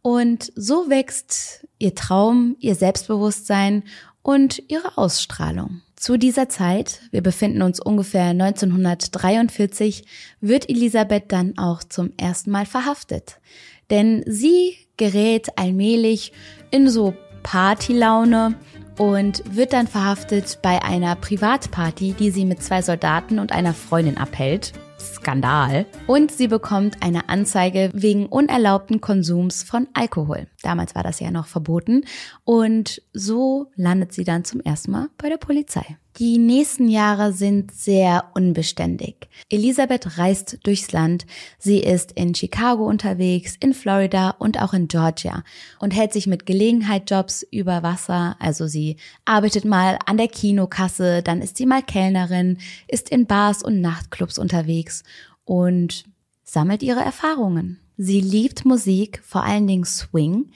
Und 0.00 0.52
so 0.56 0.90
wächst 0.90 1.68
ihr 1.82 1.94
Traum, 1.94 2.56
ihr 2.60 2.74
Selbstbewusstsein 2.74 3.82
und 4.22 4.62
ihre 4.68 4.96
Ausstrahlung. 4.96 5.82
Zu 5.96 6.16
dieser 6.16 6.48
Zeit, 6.48 7.00
wir 7.10 7.22
befinden 7.22 7.62
uns 7.62 7.80
ungefähr 7.80 8.26
1943, 8.26 10.04
wird 10.40 10.68
Elisabeth 10.68 11.24
dann 11.28 11.58
auch 11.58 11.82
zum 11.84 12.12
ersten 12.16 12.50
Mal 12.50 12.66
verhaftet. 12.66 13.38
Denn 13.90 14.22
sie 14.26 14.76
gerät 14.96 15.58
allmählich 15.58 16.32
in 16.70 16.88
so 16.88 17.14
Partylaune 17.42 18.54
und 18.98 19.42
wird 19.54 19.72
dann 19.72 19.88
verhaftet 19.88 20.60
bei 20.62 20.82
einer 20.82 21.16
Privatparty, 21.16 22.14
die 22.18 22.30
sie 22.30 22.44
mit 22.44 22.62
zwei 22.62 22.82
Soldaten 22.82 23.38
und 23.38 23.52
einer 23.52 23.74
Freundin 23.74 24.18
abhält. 24.18 24.72
Skandal. 25.22 25.86
Und 26.08 26.32
sie 26.32 26.48
bekommt 26.48 26.96
eine 27.00 27.28
Anzeige 27.28 27.90
wegen 27.94 28.26
unerlaubten 28.26 29.00
Konsums 29.00 29.62
von 29.62 29.86
Alkohol. 29.94 30.48
Damals 30.62 30.96
war 30.96 31.04
das 31.04 31.20
ja 31.20 31.30
noch 31.30 31.46
verboten. 31.46 32.04
Und 32.44 33.00
so 33.12 33.70
landet 33.76 34.12
sie 34.12 34.24
dann 34.24 34.44
zum 34.44 34.60
ersten 34.60 34.90
Mal 34.90 35.08
bei 35.18 35.28
der 35.28 35.36
Polizei. 35.36 35.96
Die 36.18 36.36
nächsten 36.36 36.88
Jahre 36.88 37.32
sind 37.32 37.72
sehr 37.72 38.24
unbeständig. 38.34 39.28
Elisabeth 39.48 40.18
reist 40.18 40.58
durchs 40.62 40.92
Land. 40.92 41.24
Sie 41.58 41.78
ist 41.78 42.12
in 42.12 42.34
Chicago 42.34 42.86
unterwegs, 42.86 43.56
in 43.60 43.72
Florida 43.72 44.30
und 44.38 44.60
auch 44.60 44.74
in 44.74 44.88
Georgia 44.88 45.42
und 45.78 45.92
hält 45.92 46.12
sich 46.12 46.26
mit 46.26 46.44
Gelegenheitsjobs 46.44 47.46
über 47.50 47.82
Wasser. 47.82 48.36
Also 48.40 48.66
sie 48.66 48.96
arbeitet 49.24 49.64
mal 49.64 49.98
an 50.04 50.18
der 50.18 50.28
Kinokasse, 50.28 51.22
dann 51.22 51.40
ist 51.40 51.56
sie 51.56 51.66
mal 51.66 51.82
Kellnerin, 51.82 52.58
ist 52.88 53.08
in 53.08 53.26
Bars 53.26 53.62
und 53.62 53.80
Nachtclubs 53.80 54.38
unterwegs 54.38 55.04
und 55.46 56.04
sammelt 56.44 56.82
ihre 56.82 57.00
Erfahrungen. 57.00 57.78
Sie 57.96 58.20
liebt 58.20 58.66
Musik, 58.66 59.22
vor 59.24 59.44
allen 59.44 59.66
Dingen 59.66 59.84
Swing 59.84 60.50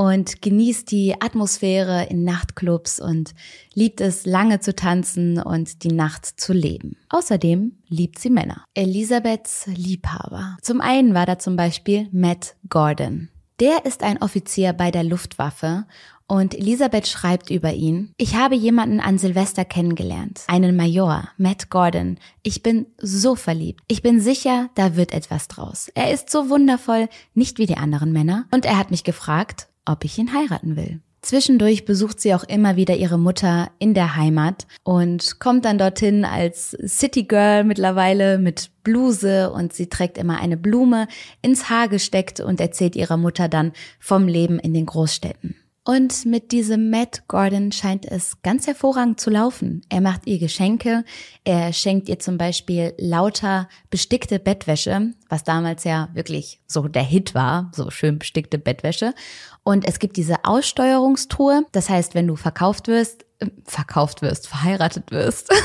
und 0.00 0.40
genießt 0.40 0.90
die 0.90 1.14
Atmosphäre 1.20 2.06
in 2.08 2.24
Nachtclubs 2.24 3.00
und 3.00 3.34
liebt 3.74 4.00
es, 4.00 4.24
lange 4.24 4.58
zu 4.60 4.74
tanzen 4.74 5.38
und 5.38 5.84
die 5.84 5.92
Nacht 5.92 6.24
zu 6.24 6.54
leben. 6.54 6.96
Außerdem 7.10 7.72
liebt 7.86 8.18
sie 8.18 8.30
Männer. 8.30 8.64
Elisabeths 8.72 9.66
Liebhaber. 9.66 10.56
Zum 10.62 10.80
einen 10.80 11.12
war 11.12 11.26
da 11.26 11.38
zum 11.38 11.54
Beispiel 11.54 12.08
Matt 12.12 12.56
Gordon. 12.70 13.28
Der 13.60 13.84
ist 13.84 14.02
ein 14.02 14.22
Offizier 14.22 14.72
bei 14.72 14.90
der 14.90 15.04
Luftwaffe 15.04 15.84
und 16.26 16.54
Elisabeth 16.54 17.06
schreibt 17.06 17.50
über 17.50 17.74
ihn, 17.74 18.14
ich 18.16 18.36
habe 18.36 18.54
jemanden 18.54 19.00
an 19.00 19.18
Silvester 19.18 19.66
kennengelernt, 19.66 20.44
einen 20.46 20.76
Major, 20.76 21.28
Matt 21.36 21.68
Gordon. 21.68 22.16
Ich 22.42 22.62
bin 22.62 22.86
so 22.96 23.34
verliebt. 23.34 23.82
Ich 23.86 24.00
bin 24.00 24.18
sicher, 24.18 24.70
da 24.76 24.96
wird 24.96 25.12
etwas 25.12 25.48
draus. 25.48 25.90
Er 25.94 26.10
ist 26.10 26.30
so 26.30 26.48
wundervoll, 26.48 27.10
nicht 27.34 27.58
wie 27.58 27.66
die 27.66 27.76
anderen 27.76 28.12
Männer. 28.12 28.46
Und 28.50 28.64
er 28.64 28.78
hat 28.78 28.90
mich 28.90 29.04
gefragt, 29.04 29.66
ob 29.84 30.04
ich 30.04 30.18
ihn 30.18 30.32
heiraten 30.34 30.76
will. 30.76 31.00
Zwischendurch 31.22 31.84
besucht 31.84 32.18
sie 32.18 32.34
auch 32.34 32.44
immer 32.44 32.76
wieder 32.76 32.96
ihre 32.96 33.18
Mutter 33.18 33.70
in 33.78 33.92
der 33.92 34.16
Heimat 34.16 34.66
und 34.84 35.38
kommt 35.38 35.66
dann 35.66 35.76
dorthin 35.76 36.24
als 36.24 36.70
City 36.86 37.24
Girl 37.24 37.64
mittlerweile 37.64 38.38
mit 38.38 38.70
Bluse 38.84 39.52
und 39.52 39.74
sie 39.74 39.88
trägt 39.88 40.16
immer 40.16 40.40
eine 40.40 40.56
Blume 40.56 41.08
ins 41.42 41.68
Haar 41.68 41.88
gesteckt 41.88 42.40
und 42.40 42.58
erzählt 42.58 42.96
ihrer 42.96 43.18
Mutter 43.18 43.48
dann 43.48 43.72
vom 43.98 44.28
Leben 44.28 44.58
in 44.58 44.72
den 44.72 44.86
Großstädten. 44.86 45.56
Und 45.84 46.26
mit 46.26 46.52
diesem 46.52 46.90
Matt 46.90 47.26
Gordon 47.26 47.72
scheint 47.72 48.04
es 48.04 48.42
ganz 48.42 48.66
hervorragend 48.66 49.18
zu 49.18 49.30
laufen. 49.30 49.80
Er 49.88 50.02
macht 50.02 50.26
ihr 50.26 50.38
Geschenke, 50.38 51.04
er 51.42 51.72
schenkt 51.72 52.08
ihr 52.08 52.18
zum 52.18 52.36
Beispiel 52.36 52.92
lauter 52.98 53.66
bestickte 53.88 54.38
Bettwäsche, 54.38 55.14
was 55.30 55.42
damals 55.42 55.84
ja 55.84 56.10
wirklich 56.12 56.60
so 56.66 56.86
der 56.86 57.02
Hit 57.02 57.34
war, 57.34 57.72
so 57.74 57.90
schön 57.90 58.18
bestickte 58.18 58.58
Bettwäsche. 58.58 59.14
Und 59.62 59.86
es 59.86 59.98
gibt 59.98 60.16
diese 60.16 60.44
Aussteuerungstour, 60.44 61.64
das 61.72 61.88
heißt, 61.88 62.14
wenn 62.14 62.26
du 62.26 62.36
verkauft 62.36 62.88
wirst, 62.88 63.24
äh, 63.38 63.46
verkauft 63.64 64.22
wirst, 64.22 64.48
verheiratet 64.48 65.10
wirst. 65.10 65.52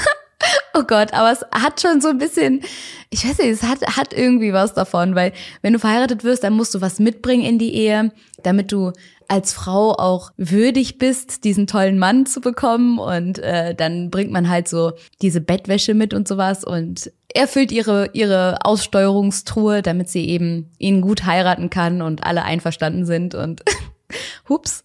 Oh 0.77 0.83
Gott, 0.83 1.13
aber 1.13 1.31
es 1.31 1.41
hat 1.53 1.79
schon 1.79 2.01
so 2.01 2.09
ein 2.09 2.17
bisschen, 2.17 2.61
ich 3.09 3.25
weiß 3.25 3.37
nicht, 3.37 3.47
es 3.47 3.63
hat, 3.63 3.79
hat 3.95 4.13
irgendwie 4.13 4.51
was 4.51 4.73
davon, 4.73 5.15
weil 5.15 5.31
wenn 5.61 5.71
du 5.71 5.79
verheiratet 5.79 6.25
wirst, 6.25 6.43
dann 6.43 6.51
musst 6.51 6.75
du 6.75 6.81
was 6.81 6.99
mitbringen 6.99 7.45
in 7.45 7.57
die 7.57 7.73
Ehe, 7.73 8.11
damit 8.43 8.73
du 8.73 8.91
als 9.29 9.53
Frau 9.53 9.93
auch 9.93 10.31
würdig 10.37 10.97
bist, 10.97 11.45
diesen 11.45 11.65
tollen 11.65 11.97
Mann 11.97 12.25
zu 12.25 12.41
bekommen. 12.41 12.99
Und 12.99 13.39
äh, 13.39 13.73
dann 13.73 14.09
bringt 14.09 14.31
man 14.31 14.49
halt 14.49 14.67
so 14.67 14.91
diese 15.21 15.41
Bettwäsche 15.41 15.93
mit 15.93 16.13
und 16.13 16.27
sowas 16.27 16.63
und 16.63 17.11
erfüllt 17.33 17.71
ihre, 17.71 18.09
ihre 18.13 18.59
Aussteuerungstruhe, 18.63 19.81
damit 19.81 20.09
sie 20.09 20.27
eben 20.27 20.71
ihn 20.77 21.01
gut 21.01 21.25
heiraten 21.25 21.69
kann 21.69 22.01
und 22.01 22.25
alle 22.25 22.43
einverstanden 22.43 23.05
sind 23.05 23.35
und 23.35 23.61
hups. 24.49 24.83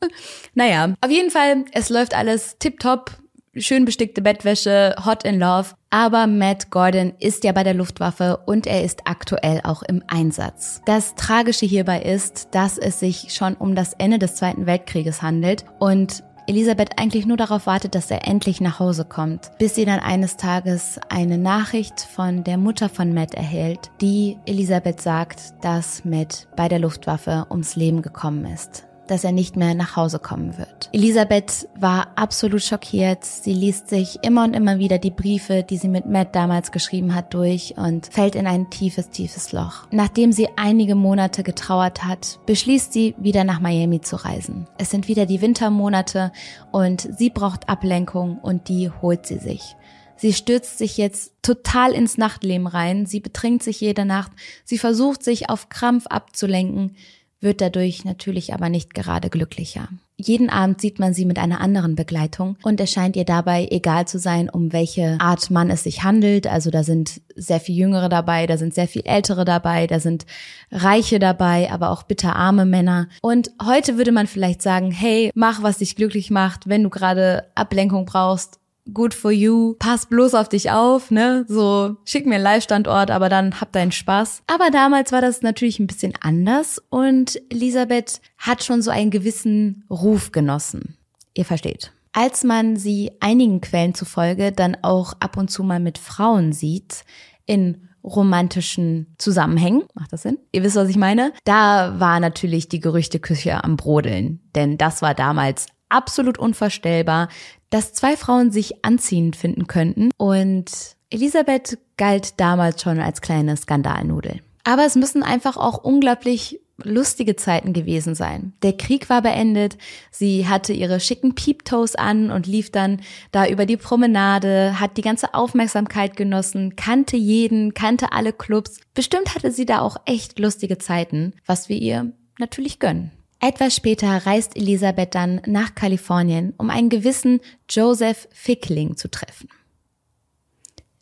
Naja, 0.55 0.95
auf 1.01 1.11
jeden 1.11 1.31
Fall, 1.31 1.65
es 1.73 1.89
läuft 1.89 2.15
alles 2.15 2.57
tipptopp 2.59 3.21
schön 3.57 3.85
bestickte 3.85 4.23
Bettwäsche, 4.23 4.95
hot 5.05 5.25
in 5.25 5.39
love. 5.39 5.71
Aber 5.91 6.27
Matt 6.27 6.71
Gordon 6.71 7.15
ist 7.19 7.43
ja 7.43 7.53
bei 7.53 7.65
der 7.65 7.75
Luftwaffe 7.75 8.39
und 8.47 8.67
er 8.67 8.85
ist 8.85 9.03
aktuell 9.07 9.61
auch 9.65 9.83
im 9.83 10.05
Einsatz. 10.07 10.81
Das 10.87 11.15
Tragische 11.17 11.67
hierbei 11.67 12.03
ist, 12.03 12.49
dass 12.53 12.79
es 12.79 13.01
sich 13.01 13.35
schon 13.35 13.55
um 13.55 13.75
das 13.75 13.95
Ende 13.95 14.19
des 14.19 14.37
Zweiten 14.37 14.67
Weltkrieges 14.67 15.21
handelt 15.21 15.65
und 15.81 16.23
Elisabeth 16.47 16.99
eigentlich 16.99 17.27
nur 17.27 17.37
darauf 17.37 17.67
wartet, 17.67 17.95
dass 17.95 18.11
er 18.11 18.27
endlich 18.27 18.61
nach 18.61 18.81
Hause 18.81 19.05
kommt, 19.05 19.51
bis 19.59 19.75
sie 19.77 19.85
dann 19.85 20.01
eines 20.01 20.37
Tages 20.37 20.99
eine 21.09 21.39
Nachricht 21.39 22.01
von 22.01 22.43
der 22.45 22.57
Mutter 22.57 22.89
von 22.89 23.13
Matt 23.13 23.35
erhält, 23.35 23.91
die 24.01 24.37
Elisabeth 24.47 25.01
sagt, 25.01 25.55
dass 25.63 26.05
Matt 26.05 26.49
bei 26.57 26.69
der 26.69 26.81
Luftwaffe 26.81 27.47
ums 27.51 27.77
Leben 27.77 28.03
gekommen 28.03 28.47
ist 28.47 28.90
dass 29.11 29.25
er 29.25 29.33
nicht 29.33 29.57
mehr 29.57 29.75
nach 29.75 29.97
Hause 29.97 30.19
kommen 30.19 30.57
wird. 30.57 30.89
Elisabeth 30.93 31.69
war 31.79 32.13
absolut 32.17 32.63
schockiert. 32.63 33.25
Sie 33.25 33.53
liest 33.53 33.89
sich 33.89 34.19
immer 34.23 34.45
und 34.45 34.55
immer 34.55 34.79
wieder 34.79 34.99
die 34.99 35.11
Briefe, 35.11 35.63
die 35.63 35.77
sie 35.79 35.89
mit 35.89 36.07
Matt 36.07 36.35
damals 36.37 36.71
geschrieben 36.71 37.15
hat, 37.15 37.35
durch 37.35 37.75
und 37.77 38.07
fällt 38.07 38.35
in 38.35 38.47
ein 38.47 38.71
tiefes, 38.71 39.11
tiefes 39.11 39.53
Loch. 39.53 39.87
Nachdem 39.91 40.33
sie 40.33 40.49
einige 40.57 40.95
Monate 40.95 41.43
getrauert 41.43 42.05
hat, 42.05 42.39
beschließt 42.47 42.93
sie, 42.93 43.15
wieder 43.19 43.45
nach 43.45 43.61
Miami 43.61 44.01
zu 44.01 44.17
reisen. 44.17 44.69
Es 44.79 44.91
sind 44.91 45.09
wieder 45.09 45.27
die 45.27 45.41
Wintermonate 45.41 46.33
und 46.71 47.09
sie 47.17 47.31
braucht 47.31 47.69
Ablenkung 47.69 48.39
und 48.39 48.69
die 48.69 48.91
holt 48.91 49.27
sie 49.27 49.39
sich. 49.39 49.77
Sie 50.21 50.35
stürzt 50.35 50.77
sich 50.77 50.99
jetzt 50.99 51.33
total 51.41 51.93
ins 51.93 52.19
Nachtleben 52.19 52.67
rein. 52.67 53.07
Sie 53.07 53.21
betrinkt 53.21 53.63
sich 53.63 53.81
jede 53.81 54.05
Nacht. 54.05 54.31
Sie 54.65 54.77
versucht 54.77 55.23
sich 55.23 55.49
auf 55.49 55.71
Krampf 55.71 56.07
abzulenken 56.09 56.95
wird 57.41 57.61
dadurch 57.61 58.05
natürlich 58.05 58.53
aber 58.55 58.69
nicht 58.69 58.95
gerade 58.95 59.31
glücklicher. 59.31 59.89
Jeden 60.17 60.51
Abend 60.51 60.83
sieht 60.83 60.99
man 60.99 61.15
sie 61.15 61.25
mit 61.25 61.39
einer 61.39 61.63
anderen 61.63 61.95
Begleitung 61.95 62.59
und 62.63 62.79
es 62.79 62.93
scheint 62.93 63.17
ihr 63.17 63.25
dabei 63.25 63.67
egal 63.71 64.07
zu 64.07 64.19
sein, 64.19 64.51
um 64.51 64.71
welche 64.73 65.17
Art 65.19 65.51
Mann 65.51 65.71
es 65.71 65.85
sich 65.85 66.03
handelt. 66.03 66.47
Also 66.47 66.71
da 66.71 66.83
sind 66.83 67.23
sehr 67.37 67.59
viel 67.59 67.75
Jüngere 67.75 68.11
dabei, 68.11 68.47
da 68.47 68.59
sind 68.59 68.75
sehr 68.75 68.87
viel 68.87 69.03
Ältere 69.07 69.47
dabei, 69.47 69.87
da 69.87 69.99
sind 69.99 70.27
Reiche 70.71 71.19
dabei, 71.19 71.71
aber 71.73 71.91
auch 71.91 72.03
bitterarme 72.03 72.67
Männer. 72.67 73.09
Und 73.23 73.51
heute 73.65 73.97
würde 73.97 74.13
man 74.13 74.27
vielleicht 74.27 74.61
sagen, 74.61 74.91
hey, 74.91 75.31
mach, 75.35 75.63
was 75.63 75.79
dich 75.79 75.97
glücklich 75.97 76.31
macht. 76.31 76.69
Wenn 76.69 76.83
du 76.83 76.91
gerade 76.91 77.47
Ablenkung 77.55 78.05
brauchst, 78.05 78.60
good 78.93 79.15
for 79.15 79.31
you, 79.31 79.75
pass 79.79 80.07
bloß 80.07 80.35
auf 80.35 80.49
dich 80.49 80.71
auf, 80.71 81.11
ne? 81.11 81.45
So, 81.49 81.97
schick 82.05 82.27
mir 82.27 82.37
einen 82.37 82.45
Live-Standort, 82.45 83.11
aber 83.11 83.29
dann 83.29 83.61
hab 83.61 83.73
deinen 83.73 83.93
Spaß. 83.93 84.43
Aber 84.47 84.71
damals 84.71 85.13
war 85.13 85.21
das 85.21 85.43
natürlich 85.43 85.79
ein 85.79 85.87
bisschen 85.87 86.15
anders 86.21 86.81
und 86.91 87.41
Elisabeth 87.51 88.21
hat 88.39 88.65
schon 88.65 88.83
so 88.83 88.91
einen 88.91 89.11
gewissen 89.11 89.85
Ruf 89.91 90.33
genossen. 90.33 90.97
Ihr 91.35 91.45
versteht. 91.45 91.93
Als 92.13 92.43
man 92.43 92.77
sie 92.77 93.13
einigen 93.21 93.61
Quellen 93.61 93.95
zufolge 93.95 94.53
dann 94.53 94.77
auch 94.83 95.15
ab 95.21 95.37
und 95.37 95.51
zu 95.51 95.63
mal 95.63 95.81
mit 95.81 95.99
Frauen 95.99 96.53
sieht, 96.53 97.05
in 97.47 97.89
romantischen 98.03 99.15
Zusammenhängen. 99.19 99.85
Macht 99.95 100.13
das 100.13 100.23
Sinn? 100.23 100.39
Ihr 100.53 100.63
wisst, 100.63 100.77
was 100.77 100.89
ich 100.89 100.97
meine? 100.97 101.33
Da 101.45 102.01
war 102.01 102.21
natürlich 102.21 102.69
die 102.69 102.81
Gerüchteküche 102.81 103.63
am 103.63 103.77
Brodeln. 103.77 104.41
Denn 104.55 104.79
das 104.79 105.03
war 105.03 105.15
damals 105.15 105.67
absolut 105.89 106.39
unvorstellbar, 106.39 107.29
dass 107.71 107.93
zwei 107.95 108.17
Frauen 108.17 108.51
sich 108.51 108.85
anziehend 108.85 109.37
finden 109.37 109.67
könnten 109.67 110.11
und 110.17 110.71
Elisabeth 111.11 111.79
galt 111.97 112.41
damals 112.41 112.83
schon 112.83 113.01
als 113.01 113.21
kleine 113.21 113.57
Skandalnudel. 113.57 114.41
Aber 114.65 114.85
es 114.85 114.95
müssen 114.95 115.23
einfach 115.23 115.57
auch 115.57 115.83
unglaublich 115.83 116.61
lustige 116.85 117.37
Zeiten 117.37 117.73
gewesen 117.73 118.15
sein. 118.15 118.53
Der 118.63 118.77
Krieg 118.77 119.11
war 119.11 119.23
beendet, 119.23 119.77
sie 120.11 120.49
hatte 120.49 120.73
ihre 120.73 121.01
schicken 121.01 121.35
Peeptoes 121.35 121.95
an 121.95 122.31
und 122.31 122.47
lief 122.47 122.71
dann 122.71 123.01
da 123.33 123.47
über 123.47 123.67
die 123.67 123.77
Promenade, 123.77 124.81
hat 124.81 124.97
die 124.97 125.03
ganze 125.03 125.35
Aufmerksamkeit 125.35 126.17
genossen, 126.17 126.77
kannte 126.77 127.17
jeden, 127.17 127.75
kannte 127.75 128.13
alle 128.13 128.33
Clubs. 128.33 128.81
Bestimmt 128.95 129.35
hatte 129.35 129.51
sie 129.53 129.67
da 129.67 129.81
auch 129.81 129.97
echt 130.07 130.39
lustige 130.39 130.79
Zeiten, 130.79 131.35
was 131.47 131.69
wir 131.69 131.77
ihr 131.77 132.13
natürlich 132.39 132.79
gönnen. 132.79 133.11
Etwas 133.41 133.75
später 133.75 134.27
reist 134.27 134.55
Elisabeth 134.55 135.15
dann 135.15 135.41
nach 135.47 135.75
Kalifornien, 135.75 136.53
um 136.59 136.69
einen 136.69 136.91
gewissen 136.91 137.41
Joseph 137.69 138.29
Fickling 138.33 138.97
zu 138.97 139.11
treffen. 139.11 139.49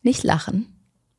Nicht 0.02 0.22
lachen. 0.22 0.72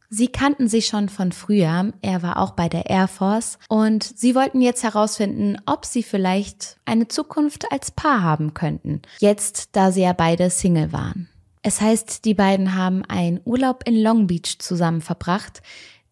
Sie 0.10 0.30
kannten 0.30 0.68
sich 0.68 0.88
schon 0.88 1.08
von 1.08 1.32
früher, 1.32 1.94
er 2.02 2.24
war 2.24 2.38
auch 2.38 2.52
bei 2.52 2.68
der 2.68 2.90
Air 2.90 3.08
Force 3.08 3.60
und 3.68 4.04
sie 4.04 4.34
wollten 4.34 4.60
jetzt 4.60 4.82
herausfinden, 4.82 5.58
ob 5.68 5.86
sie 5.86 6.02
vielleicht 6.02 6.78
eine 6.86 7.08
Zukunft 7.10 7.72
als 7.72 7.92
Paar 7.92 8.24
haben 8.24 8.56
könnten, 8.56 9.04
jetzt 9.20 9.76
da 9.76 9.92
sie 9.92 10.02
ja 10.02 10.14
beide 10.14 10.50
Single 10.50 10.92
waren. 10.94 11.30
Es 11.62 11.82
heißt, 11.82 12.26
die 12.26 12.34
beiden 12.34 12.74
haben 12.74 13.04
einen 13.06 13.42
Urlaub 13.46 13.84
in 13.86 14.02
Long 14.02 14.26
Beach 14.26 14.58
zusammen 14.58 15.02
verbracht, 15.02 15.62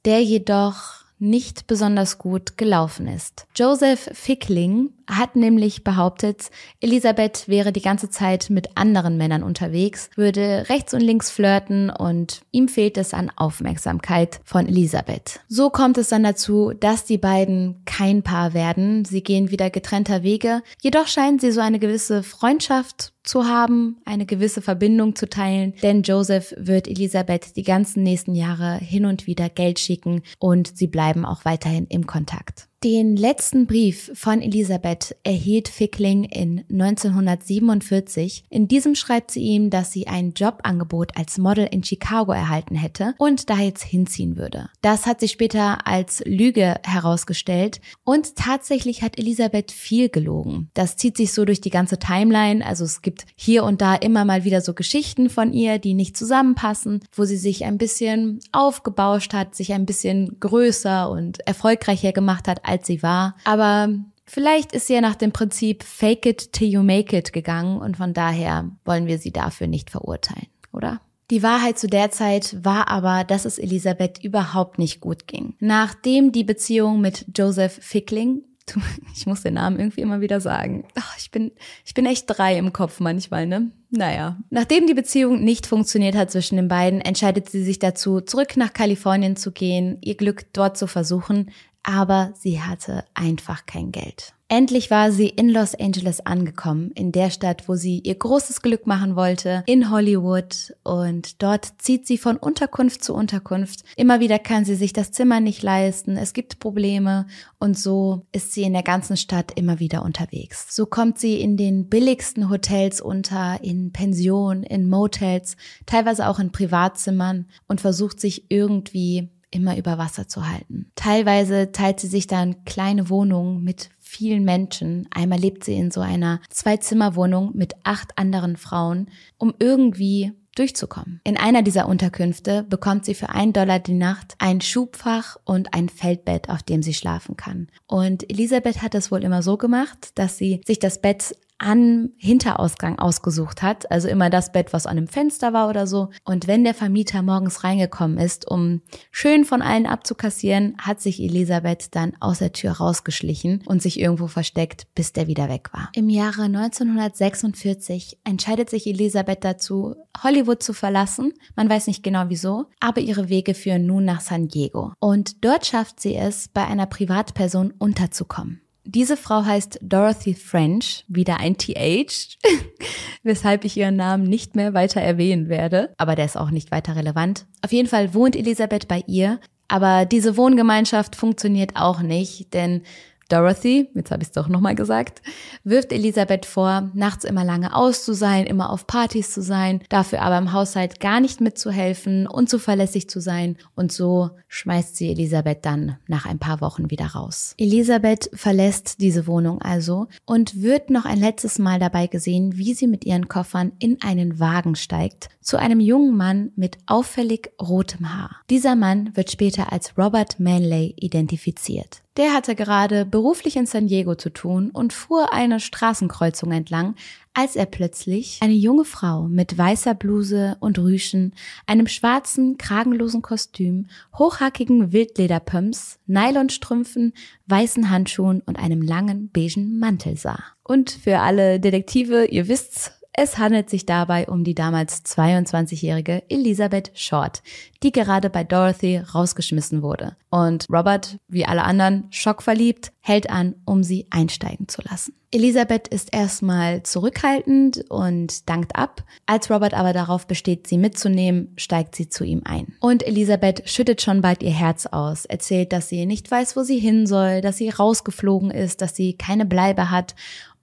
der 0.06 0.22
jedoch 0.22 1.06
nicht 1.18 1.66
besonders 1.66 2.20
gut 2.20 2.58
gelaufen 2.58 3.08
ist. 3.08 3.48
Joseph 3.56 4.10
Fickling 4.14 4.92
hat 5.08 5.36
nämlich 5.36 5.84
behauptet, 5.84 6.50
Elisabeth 6.82 7.48
wäre 7.48 7.72
die 7.72 7.82
ganze 7.82 8.10
Zeit 8.10 8.50
mit 8.50 8.78
anderen 8.78 9.18
Männern 9.18 9.44
unterwegs, 9.44 10.10
würde 10.16 10.66
rechts 10.70 10.94
und 10.94 11.02
links 11.02 11.32
flirten 11.32 11.90
und 11.90 12.42
ihm 12.52 12.68
fehlt 12.68 12.98
es 12.98 13.14
an 13.14 13.32
Aufmerksamkeit 13.36 14.40
von 14.44 14.68
Elisabeth. 14.68 15.40
So 15.48 15.70
kommt 15.70 15.98
es 15.98 16.10
dann 16.10 16.24
dazu, 16.24 16.74
dass 16.78 17.06
die 17.06 17.18
beiden 17.18 17.82
kein 17.86 18.24
Paar 18.24 18.54
werden. 18.54 19.06
Sie 19.06 19.24
gehen 19.24 19.52
wieder 19.52 19.70
getrennter 19.70 20.24
Wege. 20.24 20.62
Jedoch 20.82 21.08
scheinen 21.08 21.40
sie 21.40 21.52
so 21.52 21.62
eine 21.62 21.80
gewisse 21.80 22.24
Freundschaft 22.24 23.14
zu 23.28 23.46
haben, 23.46 23.98
eine 24.06 24.26
gewisse 24.26 24.62
Verbindung 24.62 25.16
zu 25.16 25.30
teilen, 25.30 25.74
denn 25.84 26.02
Joseph 26.02 26.54
wird 26.58 26.88
Elisabeth 26.88 27.56
die 27.56 27.64
ganzen 27.64 28.04
nächsten 28.04 28.34
Jahre 28.34 28.78
hin 28.78 29.06
und 29.06 29.28
wieder 29.28 29.50
Geld 29.50 29.80
schicken 29.80 30.24
und 30.40 30.78
sie 30.78 30.88
bleiben 30.88 31.26
auch 31.26 31.46
weiterhin 31.46 31.88
im 31.88 32.08
Kontakt. 32.08 32.68
Den 32.84 33.18
letzten 33.18 33.66
Brief 33.66 34.12
von 34.14 34.40
Elisabeth 34.40 35.16
erhielt 35.24 35.68
Fickling 35.68 36.26
in 36.26 36.64
1947. 36.70 38.44
In 38.52 38.68
diesem 38.68 38.94
schreibt 38.94 39.32
sie 39.32 39.40
ihm, 39.40 39.72
dass 39.72 39.92
sie 39.92 40.06
ein 40.06 40.34
Jobangebot 40.34 41.18
als 41.18 41.40
Model 41.40 41.68
in 41.72 41.84
Chicago 41.84 42.34
erhalten 42.34 42.76
hätte 42.76 43.16
und 43.18 43.50
da 43.50 43.58
jetzt 43.58 43.82
hinziehen 43.82 44.38
würde. 44.38 44.70
Das 44.84 45.08
hat 45.08 45.22
sich 45.22 45.32
später 45.32 45.88
als 45.88 46.22
Lüge 46.28 46.76
herausgestellt 46.84 47.82
und 48.04 48.36
tatsächlich 48.36 49.02
hat 49.02 49.18
Elisabeth 49.18 49.72
viel 49.72 50.10
gelogen. 50.10 50.70
Das 50.76 50.98
zieht 50.98 51.18
sich 51.18 51.34
so 51.34 51.46
durch 51.46 51.62
die 51.62 51.72
ganze 51.72 51.98
Timeline, 51.98 52.64
also 52.64 52.84
es 52.84 53.02
gibt 53.02 53.26
hier 53.36 53.64
und 53.64 53.82
da 53.82 53.96
immer 53.96 54.24
mal 54.24 54.44
wieder 54.44 54.62
so 54.62 54.76
Geschichten 54.76 55.32
von 55.32 55.52
ihr, 55.52 55.80
die 55.80 55.96
nicht 55.96 56.16
zusammenpassen, 56.16 57.00
wo 57.12 57.26
sie 57.26 57.38
sich 57.38 57.66
ein 57.66 57.80
bisschen 57.80 58.40
aufgebauscht 58.52 59.34
hat, 59.34 59.56
sich 59.56 59.74
ein 59.74 59.88
bisschen 59.88 60.40
größer 60.40 61.10
und 61.10 61.40
erfolgreicher 61.48 62.12
gemacht 62.12 62.48
hat 62.48 62.67
als 62.68 62.88
sie 62.88 63.04
war. 63.04 63.36
Aber 63.44 63.90
vielleicht 64.26 64.74
ist 64.74 64.88
sie 64.88 64.94
ja 64.94 65.02
nach 65.02 65.16
dem 65.16 65.32
Prinzip 65.32 65.84
Fake 65.84 66.26
it 66.26 66.54
till 66.54 66.68
you 66.68 66.84
make 66.84 67.16
it 67.16 67.34
gegangen 67.34 67.80
und 67.80 67.98
von 67.98 68.14
daher 68.14 68.70
wollen 68.86 69.08
wir 69.08 69.18
sie 69.18 69.32
dafür 69.32 69.68
nicht 69.68 69.90
verurteilen, 69.90 70.48
oder? 70.74 71.02
Die 71.30 71.44
Wahrheit 71.44 71.78
zu 71.78 71.88
der 71.88 72.10
Zeit 72.10 72.56
war 72.64 72.88
aber, 72.88 73.26
dass 73.26 73.44
es 73.44 73.58
Elisabeth 73.58 74.24
überhaupt 74.24 74.80
nicht 74.80 75.02
gut 75.02 75.28
ging. 75.28 75.56
Nachdem 75.60 76.32
die 76.32 76.46
Beziehung 76.46 77.02
mit 77.02 77.26
Joseph 77.36 77.80
Fickling 77.82 78.44
ich 79.16 79.26
muss 79.26 79.42
den 79.42 79.56
Namen 79.56 79.80
irgendwie 79.80 80.02
immer 80.02 80.22
wieder 80.22 80.42
sagen. 80.42 80.86
Ich 81.18 81.32
bin, 81.32 81.52
ich 81.86 81.94
bin 81.94 82.06
echt 82.06 82.26
drei 82.28 82.58
im 82.58 82.74
Kopf 82.74 83.00
manchmal, 83.00 83.48
ne? 83.48 83.72
Naja. 83.90 84.38
Nachdem 84.50 84.88
die 84.88 84.94
Beziehung 84.94 85.44
nicht 85.44 85.66
funktioniert 85.66 86.16
hat 86.16 86.32
zwischen 86.32 86.58
den 86.58 86.68
beiden, 86.68 87.02
entscheidet 87.02 87.50
sie 87.50 87.64
sich 87.64 87.80
dazu, 87.80 88.22
zurück 88.22 88.58
nach 88.58 88.74
Kalifornien 88.74 89.36
zu 89.36 89.52
gehen, 89.52 89.98
ihr 90.02 90.16
Glück 90.16 90.54
dort 90.54 90.78
zu 90.78 90.88
versuchen, 90.88 91.52
aber 91.88 92.34
sie 92.36 92.62
hatte 92.62 93.06
einfach 93.14 93.66
kein 93.66 93.94
Geld. 93.94 94.34
Endlich 94.50 94.92
war 94.92 95.12
sie 95.12 95.28
in 95.28 95.50
Los 95.50 95.76
Angeles 95.76 96.26
angekommen, 96.26 96.92
in 96.96 97.12
der 97.12 97.32
Stadt, 97.32 97.68
wo 97.68 97.76
sie 97.76 98.00
ihr 98.00 98.16
großes 98.16 98.62
Glück 98.62 98.88
machen 98.88 99.18
wollte, 99.18 99.64
in 99.68 99.90
Hollywood. 99.90 100.74
Und 100.84 101.42
dort 101.44 101.74
zieht 101.80 102.08
sie 102.08 102.18
von 102.18 102.38
Unterkunft 102.38 103.04
zu 103.04 103.14
Unterkunft. 103.14 103.84
Immer 103.98 104.22
wieder 104.22 104.40
kann 104.40 104.64
sie 104.64 104.76
sich 104.76 104.94
das 104.94 105.12
Zimmer 105.12 105.42
nicht 105.42 105.64
leisten, 105.64 106.16
es 106.16 106.32
gibt 106.32 106.60
Probleme 106.60 107.26
und 107.60 107.78
so 107.78 108.26
ist 108.32 108.54
sie 108.54 108.64
in 108.64 108.74
der 108.74 108.84
ganzen 108.84 109.18
Stadt 109.18 109.52
immer 109.56 109.80
wieder 109.80 110.04
unterwegs. 110.04 110.74
So 110.74 110.86
kommt 110.86 111.20
sie 111.20 111.42
in 111.42 111.58
den 111.58 111.90
billigsten 111.90 112.50
Hotels 112.50 113.02
unter, 113.02 113.62
in 113.64 113.92
Pensionen, 113.92 114.64
in 114.64 114.90
Motels, 114.90 115.58
teilweise 115.86 116.28
auch 116.28 116.40
in 116.40 116.54
Privatzimmern 116.54 117.48
und 117.68 117.82
versucht 117.82 118.22
sich 118.22 118.46
irgendwie 118.50 119.30
immer 119.52 119.78
über 119.78 119.98
Wasser 119.98 120.28
zu 120.28 120.50
halten. 120.50 120.92
Teilweise 120.96 121.72
teilt 121.72 122.00
sie 122.00 122.08
sich 122.08 122.28
dann 122.28 122.66
kleine 122.66 123.10
Wohnungen 123.10 123.64
mit 123.64 123.90
vielen 124.00 124.44
Menschen. 124.44 125.08
Einmal 125.12 125.40
lebt 125.40 125.64
sie 125.64 125.76
in 125.76 125.92
so 125.92 126.02
einer 126.02 126.42
Zwei-Zimmer-Wohnung 126.50 127.52
mit 127.56 127.74
acht 127.84 128.18
anderen 128.18 128.58
Frauen, 128.58 129.10
um 129.38 129.54
irgendwie 129.60 130.34
durchzukommen. 130.58 131.22
In 131.24 131.38
einer 131.38 131.62
dieser 131.62 131.88
Unterkünfte 131.88 132.64
bekommt 132.64 133.06
sie 133.06 133.14
für 133.14 133.30
einen 133.30 133.54
Dollar 133.54 133.80
die 133.80 133.94
Nacht 133.94 134.36
ein 134.40 134.62
Schubfach 134.62 135.38
und 135.46 135.74
ein 135.74 135.88
Feldbett, 135.90 136.50
auf 136.50 136.64
dem 136.64 136.82
sie 136.82 136.94
schlafen 136.94 137.38
kann. 137.38 137.68
Und 137.86 138.30
Elisabeth 138.30 138.82
hat 138.82 138.96
es 138.96 139.12
wohl 139.12 139.24
immer 139.24 139.44
so 139.44 139.58
gemacht, 139.58 140.12
dass 140.16 140.38
sie 140.38 140.62
sich 140.66 140.80
das 140.80 141.00
Bett 141.00 141.36
an 141.60 142.12
Hinterausgang 142.18 143.00
ausgesucht 143.00 143.62
hat, 143.62 143.90
also 143.92 144.08
immer 144.08 144.30
das 144.30 144.52
Bett, 144.52 144.74
was 144.74 144.86
an 144.86 144.98
einem 144.98 145.08
Fenster 145.08 145.54
war 145.54 145.70
oder 145.70 145.88
so. 145.88 146.10
Und 146.24 146.48
wenn 146.48 146.64
der 146.64 146.74
Vermieter 146.74 147.22
morgens 147.22 147.64
reingekommen 147.64 148.18
ist, 148.18 148.50
um 148.50 148.82
schön 149.12 149.46
von 149.46 149.62
allen 149.62 149.86
abzukassieren, 149.86 150.76
hat 150.78 151.02
sich 151.02 151.22
Elisabeth 151.22 151.96
dann 151.96 152.14
aus 152.20 152.40
der 152.40 152.54
Tür 152.54 152.74
rausgeschlichen 152.74 153.64
und 153.66 153.82
sich 153.82 154.00
irgendwo 154.00 154.28
versteckt, 154.28 154.88
bis 154.96 155.14
der 155.14 155.28
wieder 155.28 155.50
weg 155.50 155.70
war. 155.74 155.90
Im 155.94 156.10
Jahre 156.10 156.44
1946 156.44 158.20
entscheidet 158.24 158.70
sich 158.70 158.88
Elisabeth 158.88 159.44
dazu, 159.44 159.96
Hollywood 160.24 160.62
zu 160.64 160.74
verlassen. 160.74 161.34
Man 161.56 161.70
weiß 161.70 161.88
nicht 161.88 162.04
genau 162.04 162.26
wieso, 162.28 162.66
aber 162.80 163.02
ihre 163.02 163.30
Wege 163.30 163.54
führen 163.54 163.86
nun 163.86 164.06
nach 164.06 164.22
San 164.22 164.48
Diego. 164.48 164.94
Und 165.00 165.44
dort 165.44 165.66
schafft 165.66 166.00
sie 166.00 166.16
es, 166.16 166.48
bei 166.48 166.66
einer 166.66 166.86
Privatperson 166.86 167.74
unterzukommen. 167.78 168.62
Diese 168.90 169.18
Frau 169.18 169.44
heißt 169.44 169.80
Dorothy 169.82 170.34
French, 170.34 171.04
wieder 171.10 171.42
ein 171.42 171.58
TH, 171.58 172.38
weshalb 173.24 173.66
ich 173.66 173.76
ihren 173.76 173.98
Namen 173.98 174.24
nicht 174.24 174.56
mehr 174.56 174.74
weiter 174.74 175.02
erwähnen 175.02 175.50
werde, 175.50 175.94
aber 175.98 176.16
der 176.16 176.24
ist 176.24 176.38
auch 176.38 176.52
nicht 176.52 176.72
weiter 176.72 176.96
relevant. 176.96 177.46
Auf 177.62 177.74
jeden 177.74 177.90
Fall 177.90 178.14
wohnt 178.14 178.34
Elisabeth 178.38 178.88
bei 178.88 179.04
ihr, 179.06 179.42
aber 179.68 180.06
diese 180.06 180.38
Wohngemeinschaft 180.38 181.18
funktioniert 181.18 181.76
auch 181.76 182.00
nicht, 182.02 182.54
denn 182.54 182.84
Dorothy, 183.28 183.90
jetzt 183.94 184.12
habe 184.12 184.22
ich 184.24 184.30
es 184.30 184.34
doch 184.34 184.48
nochmal 184.48 184.76
gesagt, 184.76 185.22
wirft 185.64 185.92
Elisabeth 185.92 186.46
vor, 186.46 186.90
nachts 186.94 187.24
immer 187.24 187.44
lange 187.44 187.76
aus 187.76 188.04
zu 188.04 188.14
sein, 188.14 188.46
immer 188.46 188.70
auf 188.70 188.88
Partys 188.88 189.32
zu 189.32 189.42
sein, 189.42 189.82
dafür 189.90 190.22
aber 190.22 190.38
im 190.38 190.54
Haushalt 190.54 191.00
gar 191.00 191.20
nicht 191.20 191.42
mitzuhelfen, 191.42 192.28
unzuverlässig 192.28 193.10
zu 193.10 193.20
sein 193.20 193.58
und 193.76 193.92
so 193.92 194.32
schmeißt 194.48 194.96
sie 194.96 195.12
Elisabeth 195.12 195.66
dann 195.66 195.98
nach 196.08 196.26
ein 196.26 196.40
paar 196.40 196.62
Wochen 196.62 196.90
wieder 196.90 197.08
raus. 197.08 197.54
Elisabeth 197.58 198.30
verlässt 198.34 199.02
diese 199.02 199.28
Wohnung 199.28 199.62
also 199.62 200.08
und 200.26 200.62
wird 200.62 200.90
noch 200.90 201.06
ein 201.06 201.20
letztes 201.20 201.60
Mal 201.60 201.80
dabei 201.80 202.08
gesehen, 202.08 202.58
wie 202.58 202.74
sie 202.74 202.88
mit 202.88 203.06
ihren 203.06 203.28
Koffern 203.28 203.74
in 203.80 204.02
einen 204.02 204.40
Wagen 204.40 204.76
steigt, 204.76 205.30
zu 205.42 205.58
einem 205.58 205.80
jungen 205.80 206.16
Mann 206.16 206.52
mit 206.56 206.78
auffällig 206.86 207.52
rotem 207.62 208.14
Haar. 208.14 208.38
Dieser 208.50 208.76
Mann 208.76 209.12
wird 209.16 209.32
später 209.32 209.72
als 209.72 209.98
Robert 209.98 210.40
Manley 210.40 210.94
identifiziert. 210.98 212.02
Der 212.18 212.34
hatte 212.34 212.56
gerade 212.56 213.06
beruflich 213.06 213.56
in 213.58 213.68
San 213.68 213.86
Diego 213.86 214.16
zu 214.16 214.32
tun 214.32 214.72
und 214.72 214.92
fuhr 214.92 215.32
eine 215.32 215.60
Straßenkreuzung 215.60 216.52
entlang, 216.52 216.96
als 217.36 217.56
er 217.56 217.68
plötzlich 217.68 218.40
eine 218.42 218.56
junge 218.56 218.86
Frau 218.86 219.28
mit 219.28 219.56
weißer 219.56 219.94
Bluse 219.94 220.58
und 220.60 220.80
Rüschen, 220.80 221.36
einem 221.68 221.86
schwarzen, 221.86 222.58
kragenlosen 222.58 223.22
Kostüm, 223.22 223.86
hochhackigen 224.18 224.92
Wildlederpumps, 224.92 226.00
Nylonstrümpfen, 226.08 227.14
weißen 227.46 227.92
Handschuhen 227.92 228.42
und 228.42 228.58
einem 228.58 228.82
langen 228.82 229.30
beigen 229.30 229.78
Mantel 229.78 230.18
sah. 230.18 230.40
Und 230.64 230.90
für 230.90 231.20
alle 231.20 231.60
Detektive, 231.60 232.26
ihr 232.26 232.48
wisst's, 232.48 232.97
es 233.20 233.40
handelt 233.40 233.68
sich 233.68 233.88
dabei 233.88 234.28
um 234.28 234.44
die 234.44 234.54
damals 234.54 235.04
22-jährige 235.04 236.22
Elisabeth 236.30 236.92
Short, 236.94 237.42
die 237.82 237.92
gerade 237.92 238.30
bei 238.30 238.44
Dorothy 238.44 239.00
rausgeschmissen 239.00 239.82
wurde. 239.82 240.16
Und 240.30 240.68
Robert, 240.72 241.18
wie 241.28 241.44
alle 241.44 241.64
anderen, 241.64 242.06
schockverliebt, 242.12 242.92
hält 243.02 243.32
an, 243.32 243.56
um 243.66 243.84
sie 243.84 244.06
einsteigen 244.12 244.68
zu 244.68 244.84
lassen. 244.84 245.16
Elisabeth 245.32 245.90
ist 245.90 246.14
erstmal 246.14 246.84
zurückhaltend 246.84 247.84
und 247.90 248.48
dankt 248.48 248.76
ab. 248.76 249.04
Als 249.26 249.50
Robert 249.50 249.74
aber 249.74 249.92
darauf 249.94 250.26
besteht, 250.26 250.68
sie 250.68 250.78
mitzunehmen, 250.78 251.54
steigt 251.58 251.96
sie 251.96 252.08
zu 252.08 252.24
ihm 252.24 252.44
ein. 252.46 252.76
Und 252.80 253.06
Elisabeth 253.06 253.68
schüttet 253.68 254.02
schon 254.02 254.22
bald 254.22 254.42
ihr 254.42 254.52
Herz 254.52 254.86
aus, 254.86 255.26
erzählt, 255.26 255.74
dass 255.74 255.90
sie 255.90 256.06
nicht 256.06 256.30
weiß, 256.30 256.56
wo 256.56 256.64
sie 256.64 256.80
hin 256.80 257.08
soll, 257.08 257.42
dass 257.42 257.58
sie 257.58 257.70
rausgeflogen 257.70 258.52
ist, 258.52 258.82
dass 258.82 258.96
sie 258.96 259.18
keine 259.18 259.46
Bleibe 259.46 259.90
hat 259.92 260.16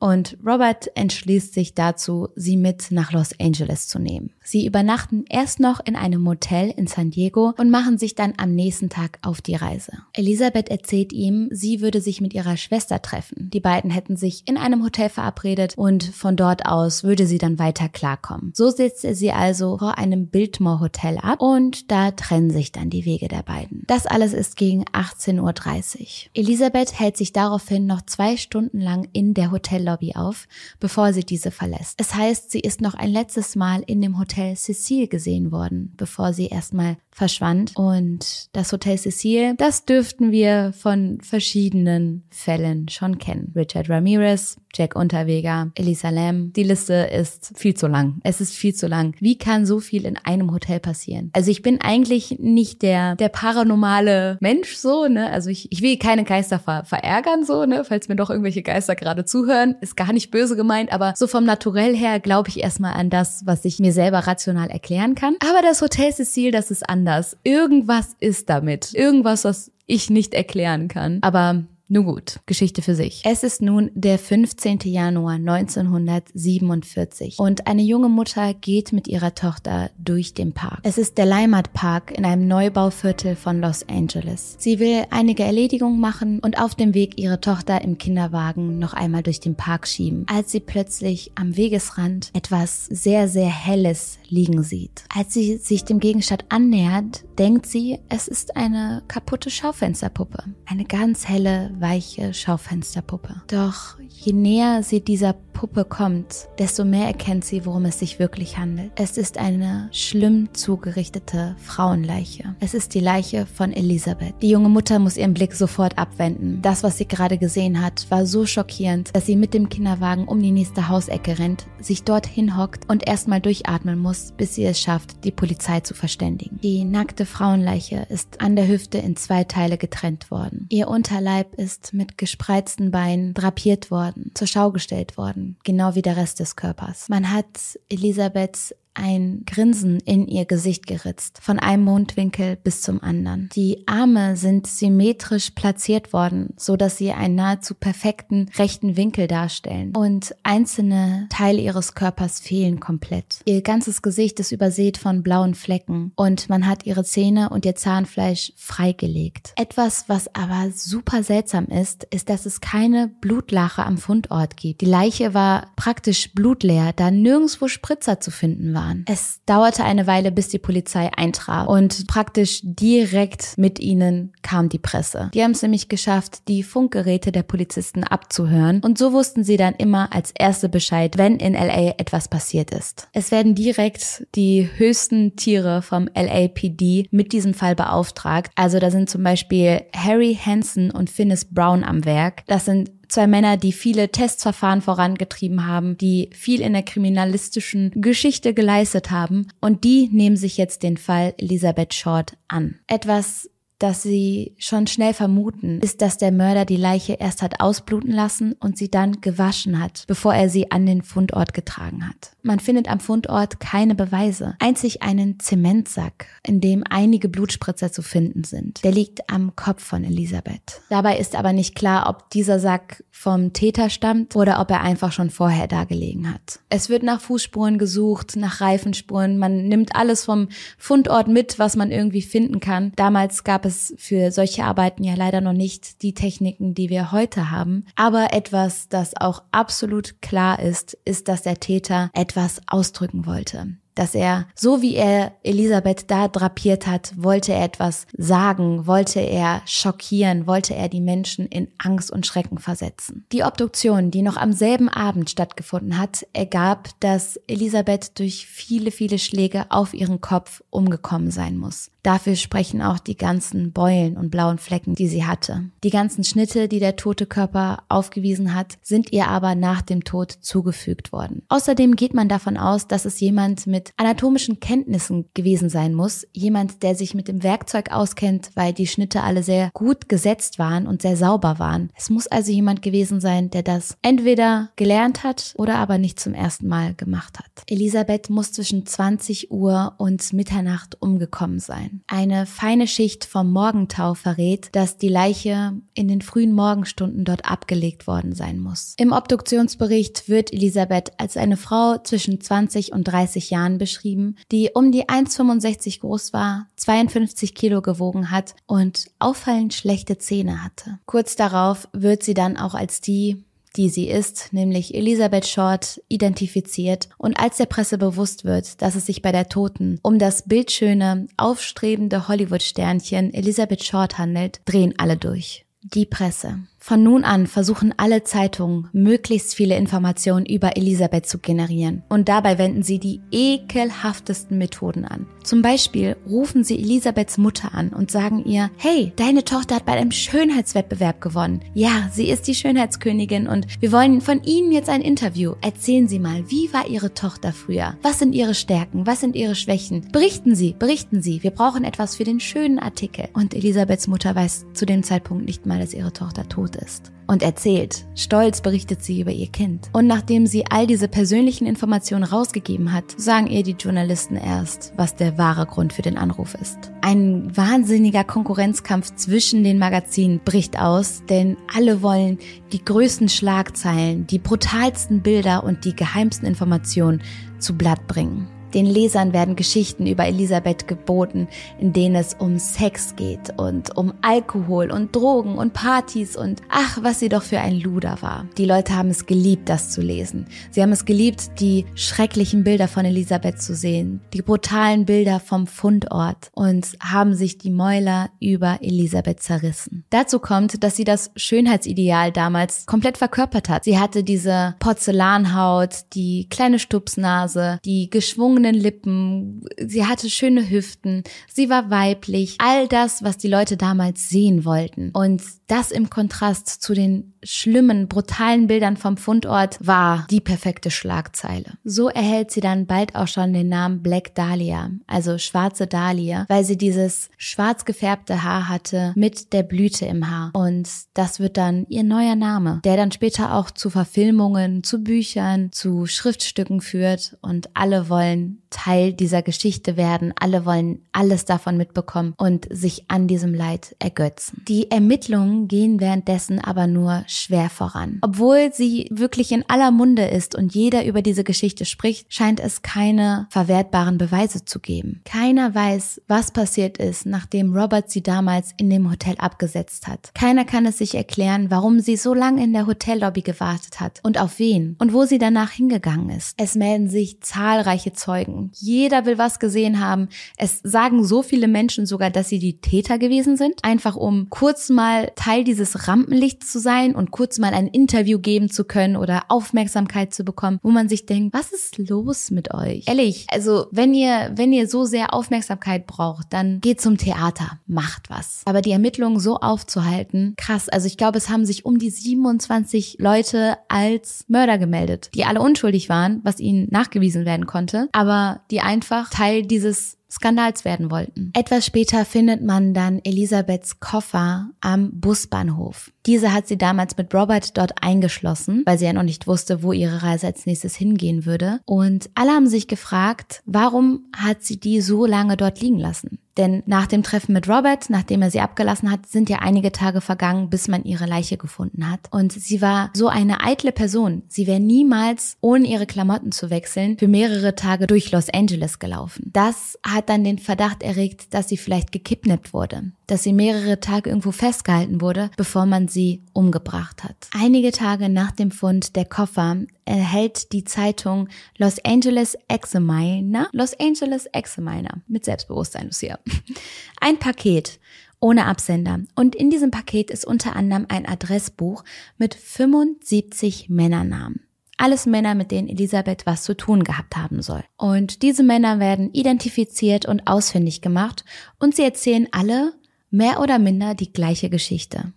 und 0.04 0.36
Robert 0.44 0.94
entschließt 0.96 1.54
sich 1.54 1.72
dazu, 1.72 2.28
sie 2.36 2.58
mit 2.58 2.90
nach 2.90 3.12
Los 3.12 3.30
Angeles 3.40 3.88
zu 3.88 3.98
nehmen. 3.98 4.33
Sie 4.46 4.66
übernachten 4.66 5.24
erst 5.30 5.58
noch 5.58 5.80
in 5.84 5.96
einem 5.96 6.20
Motel 6.20 6.70
in 6.76 6.86
San 6.86 7.10
Diego 7.10 7.54
und 7.56 7.70
machen 7.70 7.96
sich 7.96 8.14
dann 8.14 8.34
am 8.36 8.54
nächsten 8.54 8.90
Tag 8.90 9.18
auf 9.22 9.40
die 9.40 9.54
Reise. 9.54 9.92
Elisabeth 10.12 10.68
erzählt 10.68 11.14
ihm, 11.14 11.48
sie 11.50 11.80
würde 11.80 12.02
sich 12.02 12.20
mit 12.20 12.34
ihrer 12.34 12.58
Schwester 12.58 13.00
treffen. 13.00 13.48
Die 13.54 13.60
beiden 13.60 13.90
hätten 13.90 14.18
sich 14.18 14.46
in 14.46 14.58
einem 14.58 14.84
Hotel 14.84 15.08
verabredet 15.08 15.78
und 15.78 16.04
von 16.04 16.36
dort 16.36 16.66
aus 16.66 17.04
würde 17.04 17.26
sie 17.26 17.38
dann 17.38 17.58
weiter 17.58 17.88
klarkommen. 17.88 18.52
So 18.54 18.68
setzt 18.68 19.06
er 19.06 19.14
sie 19.14 19.32
also 19.32 19.78
vor 19.78 19.96
einem 19.96 20.28
Biltmore 20.28 20.80
Hotel 20.80 21.16
ab 21.16 21.40
und 21.40 21.90
da 21.90 22.10
trennen 22.10 22.50
sich 22.50 22.70
dann 22.70 22.90
die 22.90 23.06
Wege 23.06 23.28
der 23.28 23.44
beiden. 23.44 23.84
Das 23.86 24.06
alles 24.06 24.34
ist 24.34 24.56
gegen 24.56 24.84
18.30 24.84 25.40
Uhr. 25.40 26.06
Elisabeth 26.34 27.00
hält 27.00 27.16
sich 27.16 27.32
daraufhin 27.32 27.86
noch 27.86 28.02
zwei 28.02 28.36
Stunden 28.36 28.80
lang 28.80 29.08
in 29.14 29.32
der 29.32 29.50
Hotellobby 29.50 30.16
auf, 30.16 30.48
bevor 30.80 31.14
sie 31.14 31.24
diese 31.24 31.50
verlässt. 31.50 31.94
Es 31.98 32.14
heißt, 32.14 32.50
sie 32.50 32.60
ist 32.60 32.82
noch 32.82 32.92
ein 32.92 33.10
letztes 33.10 33.56
Mal 33.56 33.82
in 33.86 34.02
dem 34.02 34.18
Hotel 34.18 34.33
Cecile 34.56 35.08
gesehen 35.08 35.52
worden, 35.52 35.92
bevor 35.96 36.32
sie 36.32 36.48
erstmal 36.48 36.96
verschwand. 37.14 37.72
Und 37.76 38.48
das 38.52 38.72
Hotel 38.72 38.98
Cecile, 38.98 39.54
das 39.56 39.86
dürften 39.86 40.32
wir 40.32 40.72
von 40.76 41.18
verschiedenen 41.22 42.24
Fällen 42.30 42.88
schon 42.88 43.18
kennen. 43.18 43.52
Richard 43.54 43.88
Ramirez, 43.88 44.56
Jack 44.74 44.96
Unterweger, 44.96 45.70
Elisa 45.76 46.10
Lam. 46.10 46.52
Die 46.52 46.64
Liste 46.64 46.94
ist 46.94 47.52
viel 47.56 47.74
zu 47.74 47.86
lang. 47.86 48.20
Es 48.24 48.40
ist 48.40 48.54
viel 48.54 48.74
zu 48.74 48.88
lang. 48.88 49.14
Wie 49.20 49.38
kann 49.38 49.64
so 49.64 49.78
viel 49.78 50.04
in 50.04 50.16
einem 50.16 50.52
Hotel 50.52 50.80
passieren? 50.80 51.30
Also 51.34 51.52
ich 51.52 51.62
bin 51.62 51.80
eigentlich 51.80 52.38
nicht 52.40 52.82
der, 52.82 53.14
der 53.14 53.28
paranormale 53.28 54.36
Mensch 54.40 54.74
so, 54.74 55.06
ne? 55.06 55.30
Also 55.30 55.50
ich, 55.50 55.70
ich 55.70 55.80
will 55.80 55.96
keine 55.96 56.24
Geister 56.24 56.58
ver 56.58 56.84
verärgern 56.84 57.44
so, 57.44 57.64
ne? 57.64 57.84
Falls 57.84 58.08
mir 58.08 58.16
doch 58.16 58.30
irgendwelche 58.30 58.62
Geister 58.62 58.96
gerade 58.96 59.24
zuhören. 59.24 59.76
Ist 59.80 59.96
gar 59.96 60.12
nicht 60.12 60.32
böse 60.32 60.56
gemeint, 60.56 60.92
aber 60.92 61.14
so 61.16 61.28
vom 61.28 61.44
Naturell 61.44 61.96
her 61.96 62.18
glaube 62.18 62.48
ich 62.48 62.60
erstmal 62.60 62.94
an 62.94 63.08
das, 63.08 63.46
was 63.46 63.64
ich 63.64 63.78
mir 63.78 63.92
selber 63.92 64.20
rational 64.20 64.70
erklären 64.70 65.14
kann. 65.14 65.36
Aber 65.48 65.62
das 65.62 65.80
Hotel 65.80 66.12
Cecil, 66.12 66.50
das 66.50 66.72
ist 66.72 66.88
anders. 66.88 67.03
Irgendwas 67.42 68.16
ist 68.20 68.48
damit. 68.48 68.94
Irgendwas, 68.94 69.44
was 69.44 69.72
ich 69.86 70.10
nicht 70.10 70.34
erklären 70.34 70.88
kann. 70.88 71.18
Aber 71.22 71.64
nun 71.88 72.06
gut, 72.06 72.40
Geschichte 72.46 72.80
für 72.80 72.94
sich. 72.94 73.20
Es 73.24 73.42
ist 73.42 73.60
nun 73.60 73.90
der 73.94 74.18
15. 74.18 74.78
Januar 74.84 75.34
1947 75.34 77.38
und 77.38 77.66
eine 77.66 77.82
junge 77.82 78.08
Mutter 78.08 78.54
geht 78.54 78.92
mit 78.92 79.06
ihrer 79.06 79.34
Tochter 79.34 79.90
durch 79.98 80.32
den 80.32 80.52
Park. 80.52 80.80
Es 80.82 80.96
ist 80.96 81.18
der 81.18 81.26
Leimat 81.26 81.74
Park 81.74 82.16
in 82.16 82.24
einem 82.24 82.48
Neubauviertel 82.48 83.36
von 83.36 83.60
Los 83.60 83.86
Angeles. 83.88 84.56
Sie 84.58 84.78
will 84.78 85.04
einige 85.10 85.44
Erledigungen 85.44 86.00
machen 86.00 86.40
und 86.40 86.58
auf 86.58 86.74
dem 86.74 86.94
Weg 86.94 87.18
ihre 87.18 87.40
Tochter 87.40 87.82
im 87.82 87.98
Kinderwagen 87.98 88.78
noch 88.78 88.94
einmal 88.94 89.22
durch 89.22 89.40
den 89.40 89.54
Park 89.54 89.86
schieben, 89.86 90.24
als 90.26 90.52
sie 90.52 90.60
plötzlich 90.60 91.32
am 91.34 91.56
Wegesrand 91.56 92.30
etwas 92.32 92.86
sehr, 92.86 93.28
sehr 93.28 93.50
Helles 93.50 94.18
liegen 94.28 94.62
sieht. 94.62 95.04
Als 95.14 95.34
sie 95.34 95.58
sich 95.58 95.84
dem 95.84 96.00
Gegenstand 96.00 96.46
annähert, 96.48 97.24
denkt 97.38 97.66
sie, 97.66 97.98
es 98.08 98.26
ist 98.26 98.56
eine 98.56 99.02
kaputte 99.06 99.50
Schaufensterpuppe. 99.50 100.44
Eine 100.66 100.84
ganz 100.84 101.28
helle, 101.28 101.73
weiche 101.80 102.34
Schaufensterpuppe. 102.34 103.42
Doch 103.48 103.98
je 104.08 104.32
näher 104.32 104.82
sie 104.82 105.00
dieser 105.00 105.34
Puppe 105.54 105.84
kommt, 105.84 106.48
desto 106.58 106.84
mehr 106.84 107.06
erkennt 107.06 107.44
sie, 107.44 107.64
worum 107.64 107.86
es 107.86 107.98
sich 107.98 108.18
wirklich 108.18 108.58
handelt. 108.58 108.92
Es 108.96 109.16
ist 109.16 109.38
eine 109.38 109.88
schlimm 109.92 110.48
zugerichtete 110.52 111.56
Frauenleiche. 111.58 112.56
Es 112.60 112.74
ist 112.74 112.94
die 112.94 113.00
Leiche 113.00 113.46
von 113.46 113.72
Elisabeth. 113.72 114.34
Die 114.42 114.50
junge 114.50 114.68
Mutter 114.68 114.98
muss 114.98 115.16
ihren 115.16 115.32
Blick 115.32 115.54
sofort 115.54 115.96
abwenden. 115.96 116.60
Das, 116.60 116.82
was 116.82 116.98
sie 116.98 117.06
gerade 117.06 117.38
gesehen 117.38 117.80
hat, 117.82 118.10
war 118.10 118.26
so 118.26 118.44
schockierend, 118.44 119.14
dass 119.14 119.26
sie 119.26 119.36
mit 119.36 119.54
dem 119.54 119.68
Kinderwagen 119.68 120.26
um 120.28 120.42
die 120.42 120.50
nächste 120.50 120.88
Hausecke 120.88 121.38
rennt, 121.38 121.66
sich 121.80 122.02
dort 122.02 122.26
hinhockt 122.26 122.90
und 122.90 123.06
erstmal 123.06 123.40
durchatmen 123.40 123.98
muss, 123.98 124.32
bis 124.36 124.56
sie 124.56 124.64
es 124.64 124.80
schafft, 124.80 125.24
die 125.24 125.30
Polizei 125.32 125.80
zu 125.80 125.94
verständigen. 125.94 126.58
Die 126.62 126.84
nackte 126.84 127.26
Frauenleiche 127.26 128.06
ist 128.08 128.40
an 128.40 128.56
der 128.56 128.68
Hüfte 128.68 128.98
in 128.98 129.16
zwei 129.16 129.44
Teile 129.44 129.78
getrennt 129.78 130.30
worden. 130.30 130.66
Ihr 130.68 130.88
Unterleib 130.88 131.54
ist 131.54 131.63
mit 131.92 132.18
gespreizten 132.18 132.90
Beinen 132.90 133.34
drapiert 133.34 133.90
worden, 133.90 134.30
zur 134.34 134.46
Schau 134.46 134.70
gestellt 134.70 135.16
worden 135.16 135.56
genau 135.64 135.94
wie 135.94 136.02
der 136.02 136.16
Rest 136.16 136.40
des 136.40 136.56
Körpers. 136.56 137.08
Man 137.08 137.32
hat 137.32 137.78
Elisabeths 137.88 138.74
ein 138.94 139.42
Grinsen 139.44 139.98
in 140.00 140.26
ihr 140.26 140.44
Gesicht 140.44 140.86
geritzt, 140.86 141.38
von 141.42 141.58
einem 141.58 141.84
Mundwinkel 141.84 142.56
bis 142.56 142.82
zum 142.82 143.02
anderen. 143.02 143.50
Die 143.54 143.86
Arme 143.86 144.36
sind 144.36 144.66
symmetrisch 144.66 145.50
platziert 145.50 146.12
worden, 146.12 146.54
so 146.56 146.76
dass 146.76 146.96
sie 146.96 147.12
einen 147.12 147.34
nahezu 147.34 147.74
perfekten 147.74 148.48
rechten 148.56 148.96
Winkel 148.96 149.26
darstellen. 149.26 149.94
Und 149.96 150.34
einzelne 150.44 151.26
Teile 151.30 151.60
ihres 151.60 151.94
Körpers 151.94 152.40
fehlen 152.40 152.80
komplett. 152.80 153.40
Ihr 153.44 153.62
ganzes 153.62 154.00
Gesicht 154.00 154.38
ist 154.40 154.52
übersät 154.52 154.96
von 154.96 155.22
blauen 155.22 155.54
Flecken 155.54 156.12
und 156.14 156.48
man 156.48 156.66
hat 156.66 156.86
ihre 156.86 157.04
Zähne 157.04 157.50
und 157.50 157.66
ihr 157.66 157.74
Zahnfleisch 157.74 158.52
freigelegt. 158.56 159.52
Etwas, 159.56 160.04
was 160.08 160.34
aber 160.34 160.70
super 160.72 161.22
seltsam 161.22 161.66
ist, 161.66 162.04
ist, 162.04 162.28
dass 162.28 162.46
es 162.46 162.60
keine 162.60 163.08
Blutlache 163.20 163.84
am 163.84 163.98
Fundort 163.98 164.56
gibt. 164.56 164.80
Die 164.80 164.86
Leiche 164.86 165.34
war 165.34 165.72
praktisch 165.76 166.32
blutleer, 166.32 166.92
da 166.92 167.10
nirgendwo 167.10 167.68
Spritzer 167.68 168.20
zu 168.20 168.30
finden 168.30 168.74
war 168.74 168.83
waren. 168.84 169.04
Es 169.08 169.40
dauerte 169.46 169.84
eine 169.84 170.06
Weile, 170.06 170.30
bis 170.30 170.48
die 170.48 170.58
Polizei 170.58 171.10
eintraf 171.16 171.66
und 171.66 172.06
praktisch 172.06 172.60
direkt 172.62 173.56
mit 173.56 173.80
ihnen 173.80 174.32
kam 174.42 174.68
die 174.68 174.78
Presse. 174.78 175.30
Die 175.34 175.42
haben 175.42 175.52
es 175.52 175.62
nämlich 175.62 175.88
geschafft, 175.88 176.48
die 176.48 176.62
Funkgeräte 176.62 177.32
der 177.32 177.42
Polizisten 177.42 178.04
abzuhören 178.04 178.80
und 178.80 178.98
so 178.98 179.12
wussten 179.12 179.44
sie 179.44 179.56
dann 179.56 179.74
immer 179.74 180.12
als 180.12 180.32
erste 180.36 180.68
Bescheid, 180.68 181.18
wenn 181.18 181.36
in 181.36 181.54
LA 181.54 181.94
etwas 181.98 182.28
passiert 182.28 182.70
ist. 182.70 183.08
Es 183.12 183.30
werden 183.30 183.54
direkt 183.54 184.26
die 184.34 184.68
höchsten 184.76 185.36
Tiere 185.36 185.82
vom 185.82 186.08
LAPD 186.14 187.08
mit 187.10 187.32
diesem 187.32 187.54
Fall 187.54 187.74
beauftragt. 187.74 188.50
Also 188.54 188.78
da 188.78 188.90
sind 188.90 189.08
zum 189.08 189.22
Beispiel 189.22 189.82
Harry 189.94 190.38
Hansen 190.40 190.90
und 190.90 191.10
Finnis 191.10 191.44
Brown 191.44 191.84
am 191.84 192.04
Werk. 192.04 192.44
Das 192.46 192.64
sind 192.64 192.90
Zwei 193.14 193.28
Männer, 193.28 193.56
die 193.56 193.70
viele 193.70 194.08
Testverfahren 194.08 194.82
vorangetrieben 194.82 195.68
haben, 195.68 195.96
die 195.96 196.30
viel 196.32 196.60
in 196.60 196.72
der 196.72 196.82
kriminalistischen 196.82 197.92
Geschichte 197.94 198.54
geleistet 198.54 199.12
haben 199.12 199.46
und 199.60 199.84
die 199.84 200.08
nehmen 200.10 200.36
sich 200.36 200.56
jetzt 200.56 200.82
den 200.82 200.96
Fall 200.96 201.32
Elisabeth 201.38 201.94
Short 201.94 202.36
an. 202.48 202.80
Etwas 202.88 203.48
dass 203.78 204.02
sie 204.02 204.54
schon 204.58 204.86
schnell 204.86 205.14
vermuten, 205.14 205.80
ist, 205.80 206.00
dass 206.00 206.16
der 206.16 206.32
Mörder 206.32 206.64
die 206.64 206.76
Leiche 206.76 207.14
erst 207.14 207.42
hat 207.42 207.60
ausbluten 207.60 208.12
lassen 208.12 208.54
und 208.60 208.78
sie 208.78 208.90
dann 208.90 209.20
gewaschen 209.20 209.80
hat, 209.80 210.04
bevor 210.06 210.34
er 210.34 210.48
sie 210.48 210.70
an 210.70 210.86
den 210.86 211.02
Fundort 211.02 211.54
getragen 211.54 212.08
hat. 212.08 212.32
Man 212.42 212.60
findet 212.60 212.88
am 212.88 213.00
Fundort 213.00 213.58
keine 213.60 213.94
Beweise, 213.94 214.54
einzig 214.58 215.02
einen 215.02 215.40
Zementsack, 215.40 216.26
in 216.46 216.60
dem 216.60 216.84
einige 216.88 217.28
Blutspritzer 217.28 217.90
zu 217.90 218.02
finden 218.02 218.44
sind. 218.44 218.84
Der 218.84 218.92
liegt 218.92 219.30
am 219.30 219.56
Kopf 219.56 219.82
von 219.82 220.04
Elisabeth. 220.04 220.82
Dabei 220.90 221.18
ist 221.18 221.36
aber 221.36 221.52
nicht 221.52 221.74
klar, 221.74 222.08
ob 222.08 222.30
dieser 222.30 222.60
Sack 222.60 223.02
vom 223.10 223.52
Täter 223.52 223.90
stammt 223.90 224.36
oder 224.36 224.60
ob 224.60 224.70
er 224.70 224.82
einfach 224.82 225.12
schon 225.12 225.30
vorher 225.30 225.66
da 225.66 225.84
gelegen 225.84 226.32
hat. 226.32 226.60
Es 226.68 226.88
wird 226.88 227.02
nach 227.02 227.20
Fußspuren 227.20 227.78
gesucht, 227.78 228.36
nach 228.36 228.60
Reifenspuren. 228.60 229.38
Man 229.38 229.68
nimmt 229.68 229.96
alles 229.96 230.24
vom 230.24 230.48
Fundort 230.78 231.28
mit, 231.28 231.58
was 231.58 231.76
man 231.76 231.90
irgendwie 231.90 232.22
finden 232.22 232.60
kann. 232.60 232.92
Damals 232.96 233.44
gab 233.44 233.63
es 233.64 233.94
für 233.96 234.30
solche 234.30 234.64
Arbeiten 234.64 235.04
ja 235.04 235.14
leider 235.14 235.40
noch 235.40 235.52
nicht 235.52 236.02
die 236.02 236.14
Techniken, 236.14 236.74
die 236.74 236.90
wir 236.90 237.12
heute 237.12 237.50
haben. 237.50 237.84
Aber 237.96 238.32
etwas, 238.32 238.88
das 238.88 239.14
auch 239.20 239.42
absolut 239.52 240.20
klar 240.22 240.60
ist, 240.60 240.98
ist, 241.04 241.28
dass 241.28 241.42
der 241.42 241.60
Täter 241.60 242.10
etwas 242.14 242.60
ausdrücken 242.66 243.26
wollte 243.26 243.76
dass 243.94 244.14
er, 244.14 244.46
so 244.54 244.82
wie 244.82 244.94
er 244.94 245.32
Elisabeth 245.42 246.10
da 246.10 246.28
drapiert 246.28 246.86
hat, 246.86 247.12
wollte 247.16 247.52
er 247.52 247.64
etwas 247.64 248.06
sagen, 248.16 248.86
wollte 248.86 249.20
er 249.20 249.62
schockieren, 249.66 250.46
wollte 250.46 250.74
er 250.74 250.88
die 250.88 251.00
Menschen 251.00 251.46
in 251.46 251.68
Angst 251.78 252.10
und 252.10 252.26
Schrecken 252.26 252.58
versetzen. 252.58 253.24
Die 253.32 253.44
Obduktion, 253.44 254.10
die 254.10 254.22
noch 254.22 254.36
am 254.36 254.52
selben 254.52 254.88
Abend 254.88 255.30
stattgefunden 255.30 255.98
hat, 255.98 256.26
ergab, 256.32 256.88
dass 257.00 257.36
Elisabeth 257.46 258.18
durch 258.18 258.46
viele, 258.46 258.90
viele 258.90 259.18
Schläge 259.18 259.66
auf 259.70 259.94
ihren 259.94 260.20
Kopf 260.20 260.62
umgekommen 260.70 261.30
sein 261.30 261.56
muss. 261.56 261.90
Dafür 262.04 262.36
sprechen 262.36 262.82
auch 262.82 262.98
die 262.98 263.16
ganzen 263.16 263.72
Beulen 263.72 264.18
und 264.18 264.30
blauen 264.30 264.58
Flecken, 264.58 264.94
die 264.94 265.08
sie 265.08 265.24
hatte. 265.24 265.70
Die 265.84 265.90
ganzen 265.90 266.22
Schnitte, 266.22 266.68
die 266.68 266.78
der 266.78 266.96
tote 266.96 267.24
Körper 267.24 267.82
aufgewiesen 267.88 268.54
hat, 268.54 268.76
sind 268.82 269.10
ihr 269.10 269.28
aber 269.28 269.54
nach 269.54 269.80
dem 269.80 270.04
Tod 270.04 270.30
zugefügt 270.30 271.12
worden. 271.12 271.42
Außerdem 271.48 271.96
geht 271.96 272.12
man 272.12 272.28
davon 272.28 272.58
aus, 272.58 272.86
dass 272.86 273.06
es 273.06 273.20
jemand 273.20 273.66
mit 273.66 273.83
anatomischen 273.96 274.60
Kenntnissen 274.60 275.26
gewesen 275.34 275.68
sein 275.68 275.94
muss. 275.94 276.26
Jemand, 276.32 276.82
der 276.82 276.94
sich 276.94 277.14
mit 277.14 277.28
dem 277.28 277.42
Werkzeug 277.42 277.90
auskennt, 277.90 278.50
weil 278.54 278.72
die 278.72 278.86
Schnitte 278.86 279.22
alle 279.22 279.42
sehr 279.42 279.70
gut 279.74 280.08
gesetzt 280.08 280.58
waren 280.58 280.86
und 280.86 281.02
sehr 281.02 281.16
sauber 281.16 281.58
waren. 281.58 281.90
Es 281.96 282.10
muss 282.10 282.26
also 282.26 282.52
jemand 282.52 282.82
gewesen 282.82 283.20
sein, 283.20 283.50
der 283.50 283.62
das 283.62 283.96
entweder 284.02 284.70
gelernt 284.76 285.24
hat 285.24 285.54
oder 285.56 285.76
aber 285.76 285.98
nicht 285.98 286.20
zum 286.20 286.34
ersten 286.34 286.68
Mal 286.68 286.94
gemacht 286.94 287.38
hat. 287.38 287.50
Elisabeth 287.66 288.30
muss 288.30 288.52
zwischen 288.52 288.86
20 288.86 289.50
Uhr 289.50 289.94
und 289.98 290.32
Mitternacht 290.32 291.00
umgekommen 291.00 291.58
sein. 291.58 292.02
Eine 292.06 292.46
feine 292.46 292.86
Schicht 292.86 293.24
vom 293.24 293.50
Morgentau 293.52 294.14
verrät, 294.14 294.68
dass 294.72 294.98
die 294.98 295.08
Leiche 295.08 295.74
in 295.94 296.08
den 296.08 296.22
frühen 296.22 296.52
Morgenstunden 296.52 297.24
dort 297.24 297.44
abgelegt 297.50 298.06
worden 298.06 298.34
sein 298.34 298.58
muss. 298.58 298.94
Im 298.96 299.12
Obduktionsbericht 299.12 300.28
wird 300.28 300.52
Elisabeth 300.52 301.12
als 301.18 301.36
eine 301.36 301.56
Frau 301.56 301.98
zwischen 301.98 302.40
20 302.40 302.92
und 302.92 303.04
30 303.04 303.50
Jahren 303.50 303.73
beschrieben, 303.78 304.36
die 304.50 304.70
um 304.74 304.92
die 304.92 305.04
1,65 305.04 306.00
groß 306.00 306.32
war, 306.32 306.68
52 306.76 307.54
Kilo 307.54 307.82
gewogen 307.82 308.30
hat 308.30 308.54
und 308.66 309.10
auffallend 309.18 309.74
schlechte 309.74 310.18
Zähne 310.18 310.64
hatte. 310.64 310.98
Kurz 311.06 311.36
darauf 311.36 311.88
wird 311.92 312.22
sie 312.22 312.34
dann 312.34 312.56
auch 312.56 312.74
als 312.74 313.00
die 313.00 313.44
die 313.76 313.88
sie 313.88 314.08
ist, 314.08 314.52
nämlich 314.52 314.94
Elisabeth 314.94 315.46
Short, 315.46 316.00
identifiziert 316.08 317.08
und 317.18 317.38
als 317.38 317.56
der 317.56 317.66
Presse 317.66 317.98
bewusst 317.98 318.44
wird, 318.44 318.80
dass 318.82 318.94
es 318.94 319.06
sich 319.06 319.22
bei 319.22 319.32
der 319.32 319.48
Toten 319.48 319.98
um 320.02 320.18
das 320.18 320.42
bildschöne, 320.42 321.26
aufstrebende 321.36 322.28
Hollywood-Sternchen 322.28 323.34
Elisabeth 323.34 323.84
Short 323.84 324.18
handelt, 324.18 324.60
drehen 324.64 324.94
alle 324.98 325.16
durch. 325.16 325.66
Die 325.82 326.06
Presse. 326.06 326.60
Von 326.86 327.02
nun 327.02 327.24
an 327.24 327.46
versuchen 327.46 327.94
alle 327.96 328.24
Zeitungen, 328.24 328.90
möglichst 328.92 329.54
viele 329.54 329.74
Informationen 329.74 330.44
über 330.44 330.76
Elisabeth 330.76 331.24
zu 331.24 331.38
generieren. 331.38 332.02
Und 332.10 332.28
dabei 332.28 332.58
wenden 332.58 332.82
sie 332.82 332.98
die 332.98 333.22
ekelhaftesten 333.30 334.58
Methoden 334.58 335.06
an. 335.06 335.26
Zum 335.42 335.62
Beispiel 335.62 336.14
rufen 336.28 336.62
sie 336.62 336.78
Elisabeths 336.78 337.38
Mutter 337.38 337.72
an 337.72 337.88
und 337.88 338.10
sagen 338.10 338.44
ihr, 338.44 338.70
hey, 338.76 339.14
deine 339.16 339.44
Tochter 339.44 339.76
hat 339.76 339.86
bei 339.86 339.92
einem 339.92 340.10
Schönheitswettbewerb 340.10 341.22
gewonnen. 341.22 341.62
Ja, 341.72 342.10
sie 342.12 342.28
ist 342.28 342.48
die 342.48 342.54
Schönheitskönigin 342.54 343.48
und 343.48 343.66
wir 343.80 343.90
wollen 343.90 344.20
von 344.20 344.42
Ihnen 344.42 344.70
jetzt 344.70 344.90
ein 344.90 345.00
Interview. 345.00 345.54
Erzählen 345.62 346.06
Sie 346.06 346.18
mal, 346.18 346.50
wie 346.50 346.70
war 346.74 346.86
Ihre 346.86 347.14
Tochter 347.14 347.54
früher? 347.54 347.96
Was 348.02 348.18
sind 348.18 348.34
Ihre 348.34 348.54
Stärken? 348.54 349.06
Was 349.06 349.20
sind 349.20 349.36
Ihre 349.36 349.54
Schwächen? 349.54 350.06
Berichten 350.12 350.54
Sie, 350.54 350.74
berichten 350.78 351.22
Sie. 351.22 351.42
Wir 351.42 351.52
brauchen 351.52 351.82
etwas 351.82 352.16
für 352.16 352.24
den 352.24 352.40
schönen 352.40 352.78
Artikel. 352.78 353.30
Und 353.32 353.54
Elisabeths 353.54 354.06
Mutter 354.06 354.34
weiß 354.34 354.66
zu 354.74 354.84
dem 354.84 355.02
Zeitpunkt 355.02 355.46
nicht 355.46 355.64
mal, 355.64 355.80
dass 355.80 355.94
ihre 355.94 356.12
Tochter 356.12 356.46
tot 356.46 356.73
ist 356.74 357.12
und 357.26 357.42
erzählt. 357.42 358.04
Stolz 358.14 358.60
berichtet 358.60 359.02
sie 359.02 359.20
über 359.20 359.30
ihr 359.30 359.48
Kind. 359.48 359.88
Und 359.92 360.06
nachdem 360.06 360.46
sie 360.46 360.64
all 360.70 360.86
diese 360.86 361.08
persönlichen 361.08 361.66
Informationen 361.66 362.24
rausgegeben 362.24 362.92
hat, 362.92 363.04
sagen 363.16 363.46
ihr 363.46 363.62
die 363.62 363.72
Journalisten 363.72 364.36
erst, 364.36 364.92
was 364.96 365.16
der 365.16 365.38
wahre 365.38 365.66
Grund 365.66 365.92
für 365.92 366.02
den 366.02 366.18
Anruf 366.18 366.54
ist. 366.54 366.92
Ein 367.00 367.56
wahnsinniger 367.56 368.24
Konkurrenzkampf 368.24 369.14
zwischen 369.14 369.64
den 369.64 369.78
Magazinen 369.78 370.40
bricht 370.44 370.78
aus, 370.78 371.22
denn 371.28 371.56
alle 371.74 372.02
wollen 372.02 372.38
die 372.72 372.84
größten 372.84 373.28
Schlagzeilen, 373.28 374.26
die 374.26 374.38
brutalsten 374.38 375.22
Bilder 375.22 375.64
und 375.64 375.84
die 375.84 375.96
geheimsten 375.96 376.46
Informationen 376.46 377.22
zu 377.58 377.76
Blatt 377.76 378.06
bringen. 378.06 378.48
Den 378.74 378.86
Lesern 378.86 379.32
werden 379.32 379.54
Geschichten 379.54 380.04
über 380.06 380.26
Elisabeth 380.26 380.88
geboten, 380.88 381.46
in 381.78 381.92
denen 381.92 382.16
es 382.16 382.34
um 382.34 382.58
Sex 382.58 383.14
geht 383.14 383.56
und 383.56 383.96
um 383.96 384.12
Alkohol 384.20 384.90
und 384.90 385.14
Drogen 385.14 385.56
und 385.56 385.72
Partys 385.72 386.36
und 386.36 386.60
ach, 386.68 386.98
was 387.00 387.20
sie 387.20 387.28
doch 387.28 387.44
für 387.44 387.60
ein 387.60 387.78
Luder 387.78 388.18
war. 388.20 388.48
Die 388.58 388.64
Leute 388.64 388.96
haben 388.96 389.10
es 389.10 389.26
geliebt, 389.26 389.68
das 389.68 389.90
zu 389.90 390.00
lesen. 390.00 390.46
Sie 390.72 390.82
haben 390.82 390.90
es 390.90 391.04
geliebt, 391.04 391.60
die 391.60 391.86
schrecklichen 391.94 392.64
Bilder 392.64 392.88
von 392.88 393.04
Elisabeth 393.04 393.62
zu 393.62 393.76
sehen, 393.76 394.20
die 394.32 394.42
brutalen 394.42 395.04
Bilder 395.04 395.38
vom 395.38 395.68
Fundort 395.68 396.50
und 396.52 396.88
haben 397.00 397.34
sich 397.34 397.58
die 397.58 397.70
Mäuler 397.70 398.30
über 398.40 398.78
Elisabeth 398.80 399.40
zerrissen. 399.40 400.04
Dazu 400.10 400.40
kommt, 400.40 400.82
dass 400.82 400.96
sie 400.96 401.04
das 401.04 401.30
Schönheitsideal 401.36 402.32
damals 402.32 402.86
komplett 402.86 403.18
verkörpert 403.18 403.68
hat. 403.68 403.84
Sie 403.84 404.00
hatte 404.00 404.24
diese 404.24 404.74
Porzellanhaut, 404.80 406.06
die 406.14 406.48
kleine 406.48 406.80
Stupsnase, 406.80 407.78
die 407.84 408.10
geschwungene 408.10 408.63
geschwungenen 408.64 408.74
Lippen, 408.74 409.64
sie 409.78 410.06
hatte 410.06 410.30
schöne 410.30 410.68
Hüften, 410.68 411.22
sie 411.52 411.68
war 411.68 411.90
weiblich, 411.90 412.56
all 412.58 412.88
das, 412.88 413.22
was 413.22 413.36
die 413.38 413.48
Leute 413.48 413.76
damals 413.76 414.28
sehen 414.28 414.64
wollten. 414.64 415.10
Und 415.10 415.42
das 415.66 415.90
im 415.90 416.10
Kontrast 416.10 416.68
zu 416.68 416.94
den 416.94 417.34
schlimmen, 417.42 418.08
brutalen 418.08 418.66
Bildern 418.66 418.96
vom 418.96 419.16
Fundort 419.16 419.78
war 419.80 420.26
die 420.30 420.40
perfekte 420.40 420.90
Schlagzeile. 420.90 421.78
So 421.84 422.08
erhält 422.08 422.50
sie 422.50 422.60
dann 422.60 422.86
bald 422.86 423.14
auch 423.14 423.28
schon 423.28 423.52
den 423.52 423.68
Namen 423.68 424.02
Black 424.02 424.34
Dahlia, 424.34 424.90
also 425.06 425.38
schwarze 425.38 425.86
Dahlia, 425.86 426.46
weil 426.48 426.64
sie 426.64 426.76
dieses 426.76 427.28
schwarz 427.36 427.84
gefärbte 427.84 428.42
Haar 428.42 428.68
hatte 428.68 429.12
mit 429.16 429.52
der 429.52 429.62
Blüte 429.62 430.06
im 430.06 430.30
Haar. 430.30 430.50
Und 430.54 430.88
das 431.14 431.40
wird 431.40 431.56
dann 431.56 431.86
ihr 431.88 432.02
neuer 432.02 432.36
Name, 432.36 432.80
der 432.84 432.96
dann 432.96 433.12
später 433.12 433.54
auch 433.54 433.70
zu 433.70 433.90
Verfilmungen, 433.90 434.82
zu 434.82 435.02
Büchern, 435.02 435.70
zu 435.72 436.06
Schriftstücken 436.06 436.80
führt 436.80 437.36
und 437.40 437.70
alle 437.74 438.08
wollen 438.08 438.62
Teil 438.70 439.12
dieser 439.12 439.42
Geschichte 439.42 439.96
werden, 439.96 440.34
alle 440.36 440.66
wollen 440.66 441.04
alles 441.12 441.44
davon 441.44 441.76
mitbekommen 441.76 442.34
und 442.36 442.66
sich 442.70 443.04
an 443.08 443.28
diesem 443.28 443.54
Leid 443.54 443.94
ergötzen. 444.00 444.62
Die 444.66 444.90
Ermittlungen 444.90 445.53
gehen 445.68 446.00
währenddessen 446.00 446.60
aber 446.60 446.86
nur 446.86 447.24
schwer 447.26 447.70
voran. 447.70 448.18
Obwohl 448.22 448.72
sie 448.72 449.08
wirklich 449.10 449.52
in 449.52 449.64
aller 449.68 449.90
Munde 449.90 450.24
ist 450.24 450.54
und 450.54 450.74
jeder 450.74 451.04
über 451.04 451.22
diese 451.22 451.44
Geschichte 451.44 451.84
spricht, 451.84 452.32
scheint 452.32 452.60
es 452.60 452.82
keine 452.82 453.46
verwertbaren 453.50 454.18
Beweise 454.18 454.64
zu 454.64 454.80
geben. 454.80 455.20
Keiner 455.24 455.74
weiß, 455.74 456.22
was 456.28 456.50
passiert 456.50 456.98
ist, 456.98 457.26
nachdem 457.26 457.74
Robert 457.74 458.10
sie 458.10 458.22
damals 458.22 458.72
in 458.76 458.90
dem 458.90 459.10
Hotel 459.10 459.36
abgesetzt 459.38 460.06
hat. 460.06 460.32
Keiner 460.34 460.64
kann 460.64 460.86
es 460.86 460.98
sich 460.98 461.14
erklären, 461.14 461.70
warum 461.70 462.00
sie 462.00 462.16
so 462.16 462.34
lange 462.34 462.62
in 462.62 462.72
der 462.72 462.86
Hotellobby 462.86 463.42
gewartet 463.42 464.00
hat 464.00 464.20
und 464.22 464.38
auf 464.40 464.58
wen 464.58 464.96
und 464.98 465.12
wo 465.12 465.24
sie 465.24 465.38
danach 465.38 465.70
hingegangen 465.70 466.30
ist. 466.30 466.54
Es 466.58 466.74
melden 466.74 467.08
sich 467.08 467.40
zahlreiche 467.40 468.12
Zeugen. 468.12 468.70
Jeder 468.74 469.26
will 469.26 469.38
was 469.38 469.58
gesehen 469.58 470.00
haben. 470.00 470.28
Es 470.56 470.80
sagen 470.82 471.24
so 471.24 471.42
viele 471.42 471.68
Menschen 471.68 472.06
sogar, 472.06 472.30
dass 472.30 472.48
sie 472.48 472.58
die 472.58 472.80
Täter 472.80 473.18
gewesen 473.18 473.56
sind, 473.56 473.82
einfach 473.82 474.16
um 474.16 474.48
kurz 474.50 474.88
mal 474.88 475.32
Teil 475.44 475.62
dieses 475.62 476.08
Rampenlichts 476.08 476.72
zu 476.72 476.80
sein 476.80 477.14
und 477.14 477.30
kurz 477.30 477.58
mal 477.58 477.74
ein 477.74 477.86
Interview 477.86 478.38
geben 478.38 478.70
zu 478.70 478.82
können 478.82 479.14
oder 479.14 479.42
Aufmerksamkeit 479.48 480.32
zu 480.32 480.42
bekommen, 480.42 480.78
wo 480.82 480.90
man 480.90 481.10
sich 481.10 481.26
denkt, 481.26 481.52
was 481.52 481.70
ist 481.70 481.98
los 481.98 482.50
mit 482.50 482.72
euch? 482.72 483.06
Ehrlich, 483.06 483.44
also 483.50 483.84
wenn 483.90 484.14
ihr, 484.14 484.52
wenn 484.56 484.72
ihr 484.72 484.88
so 484.88 485.04
sehr 485.04 485.34
Aufmerksamkeit 485.34 486.06
braucht, 486.06 486.46
dann 486.54 486.80
geht 486.80 487.02
zum 487.02 487.18
Theater, 487.18 487.78
macht 487.86 488.30
was. 488.30 488.62
Aber 488.64 488.80
die 488.80 488.92
Ermittlungen 488.92 489.38
so 489.38 489.56
aufzuhalten, 489.56 490.54
krass. 490.56 490.88
Also 490.88 491.08
ich 491.08 491.18
glaube, 491.18 491.36
es 491.36 491.50
haben 491.50 491.66
sich 491.66 491.84
um 491.84 491.98
die 491.98 492.08
27 492.08 493.18
Leute 493.20 493.76
als 493.88 494.46
Mörder 494.48 494.78
gemeldet, 494.78 495.28
die 495.34 495.44
alle 495.44 495.60
unschuldig 495.60 496.08
waren, 496.08 496.40
was 496.42 496.58
ihnen 496.58 496.88
nachgewiesen 496.90 497.44
werden 497.44 497.66
konnte, 497.66 498.08
aber 498.12 498.62
die 498.70 498.80
einfach 498.80 499.28
Teil 499.28 499.62
dieses 499.66 500.16
Skandals 500.34 500.84
werden 500.84 501.10
wollten. 501.10 501.50
Etwas 501.54 501.86
später 501.86 502.24
findet 502.24 502.62
man 502.62 502.92
dann 502.92 503.20
Elisabeths 503.22 504.00
Koffer 504.00 504.70
am 504.80 505.20
Busbahnhof. 505.20 506.10
Diese 506.26 506.52
hat 506.52 506.66
sie 506.66 506.78
damals 506.78 507.16
mit 507.16 507.34
Robert 507.34 507.76
dort 507.76 508.02
eingeschlossen, 508.02 508.82
weil 508.86 508.98
sie 508.98 509.04
ja 509.04 509.12
noch 509.12 509.22
nicht 509.22 509.46
wusste, 509.46 509.82
wo 509.82 509.92
ihre 509.92 510.22
Reise 510.22 510.46
als 510.46 510.66
nächstes 510.66 510.96
hingehen 510.96 511.44
würde. 511.44 511.80
Und 511.84 512.30
alle 512.34 512.52
haben 512.52 512.66
sich 512.66 512.88
gefragt, 512.88 513.62
warum 513.66 514.24
hat 514.34 514.62
sie 514.62 514.80
die 514.80 515.00
so 515.00 515.26
lange 515.26 515.56
dort 515.56 515.80
liegen 515.80 515.98
lassen? 515.98 516.38
Denn 516.56 516.82
nach 516.86 517.06
dem 517.06 517.22
Treffen 517.24 517.52
mit 517.52 517.68
Robert, 517.68 518.10
nachdem 518.10 518.42
er 518.42 518.50
sie 518.50 518.60
abgelassen 518.60 519.10
hat, 519.10 519.26
sind 519.26 519.50
ja 519.50 519.58
einige 519.58 519.90
Tage 519.90 520.20
vergangen, 520.20 520.70
bis 520.70 520.86
man 520.86 521.04
ihre 521.04 521.26
Leiche 521.26 521.56
gefunden 521.56 522.08
hat. 522.08 522.20
Und 522.30 522.52
sie 522.52 522.80
war 522.80 523.10
so 523.12 523.28
eine 523.28 523.62
eitle 523.62 523.92
Person. 523.92 524.42
Sie 524.48 524.66
wäre 524.66 524.80
niemals, 524.80 525.56
ohne 525.60 525.88
ihre 525.88 526.06
Klamotten 526.06 526.52
zu 526.52 526.70
wechseln, 526.70 527.18
für 527.18 527.28
mehrere 527.28 527.74
Tage 527.74 528.06
durch 528.06 528.30
Los 528.30 528.50
Angeles 528.50 529.00
gelaufen. 529.00 529.50
Das 529.52 529.98
hat 530.06 530.28
dann 530.28 530.44
den 530.44 530.58
Verdacht 530.58 531.02
erregt, 531.02 531.52
dass 531.54 531.68
sie 531.68 531.76
vielleicht 531.76 532.12
gekidnappt 532.12 532.72
wurde 532.72 533.12
dass 533.26 533.42
sie 533.42 533.52
mehrere 533.52 534.00
Tage 534.00 534.30
irgendwo 534.30 534.52
festgehalten 534.52 535.20
wurde, 535.20 535.50
bevor 535.56 535.86
man 535.86 536.08
sie 536.08 536.42
umgebracht 536.52 537.24
hat. 537.24 537.48
Einige 537.52 537.92
Tage 537.92 538.28
nach 538.28 538.52
dem 538.52 538.70
Fund 538.70 539.16
der 539.16 539.24
Koffer 539.24 539.76
erhält 540.04 540.72
die 540.72 540.84
Zeitung 540.84 541.48
Los 541.78 541.96
Angeles 542.04 542.56
Examiner, 542.68 543.68
Los 543.72 543.98
Angeles 543.98 544.46
Examiner, 544.46 545.22
mit 545.26 545.44
Selbstbewusstsein, 545.44 546.06
Lucia, 546.06 546.38
ein 547.20 547.38
Paket 547.38 547.98
ohne 548.40 548.66
Absender. 548.66 549.20
Und 549.34 549.54
in 549.54 549.70
diesem 549.70 549.90
Paket 549.90 550.30
ist 550.30 550.44
unter 550.44 550.76
anderem 550.76 551.06
ein 551.08 551.26
Adressbuch 551.26 552.04
mit 552.36 552.54
75 552.54 553.88
Männernamen. 553.88 554.60
Alles 554.96 555.26
Männer, 555.26 555.54
mit 555.54 555.70
denen 555.70 555.88
Elisabeth 555.88 556.46
was 556.46 556.62
zu 556.62 556.76
tun 556.76 557.02
gehabt 557.04 557.36
haben 557.36 557.62
soll. 557.62 557.82
Und 557.96 558.42
diese 558.42 558.62
Männer 558.62 559.00
werden 559.00 559.32
identifiziert 559.32 560.26
und 560.26 560.46
ausfindig 560.46 561.00
gemacht 561.00 561.44
und 561.78 561.96
sie 561.96 562.04
erzählen 562.04 562.46
alle 562.52 562.92
mehr 563.34 563.60
oder 563.60 563.78
minder 563.78 564.14
die 564.14 564.32
gleiche 564.32 564.70
Geschichte. 564.70 565.32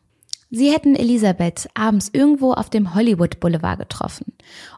Sie 0.50 0.72
hätten 0.72 0.96
Elisabeth 0.96 1.68
abends 1.74 2.10
irgendwo 2.14 2.54
auf 2.54 2.70
dem 2.70 2.96
Hollywood 2.96 3.40
Boulevard 3.42 3.80
getroffen 3.80 4.34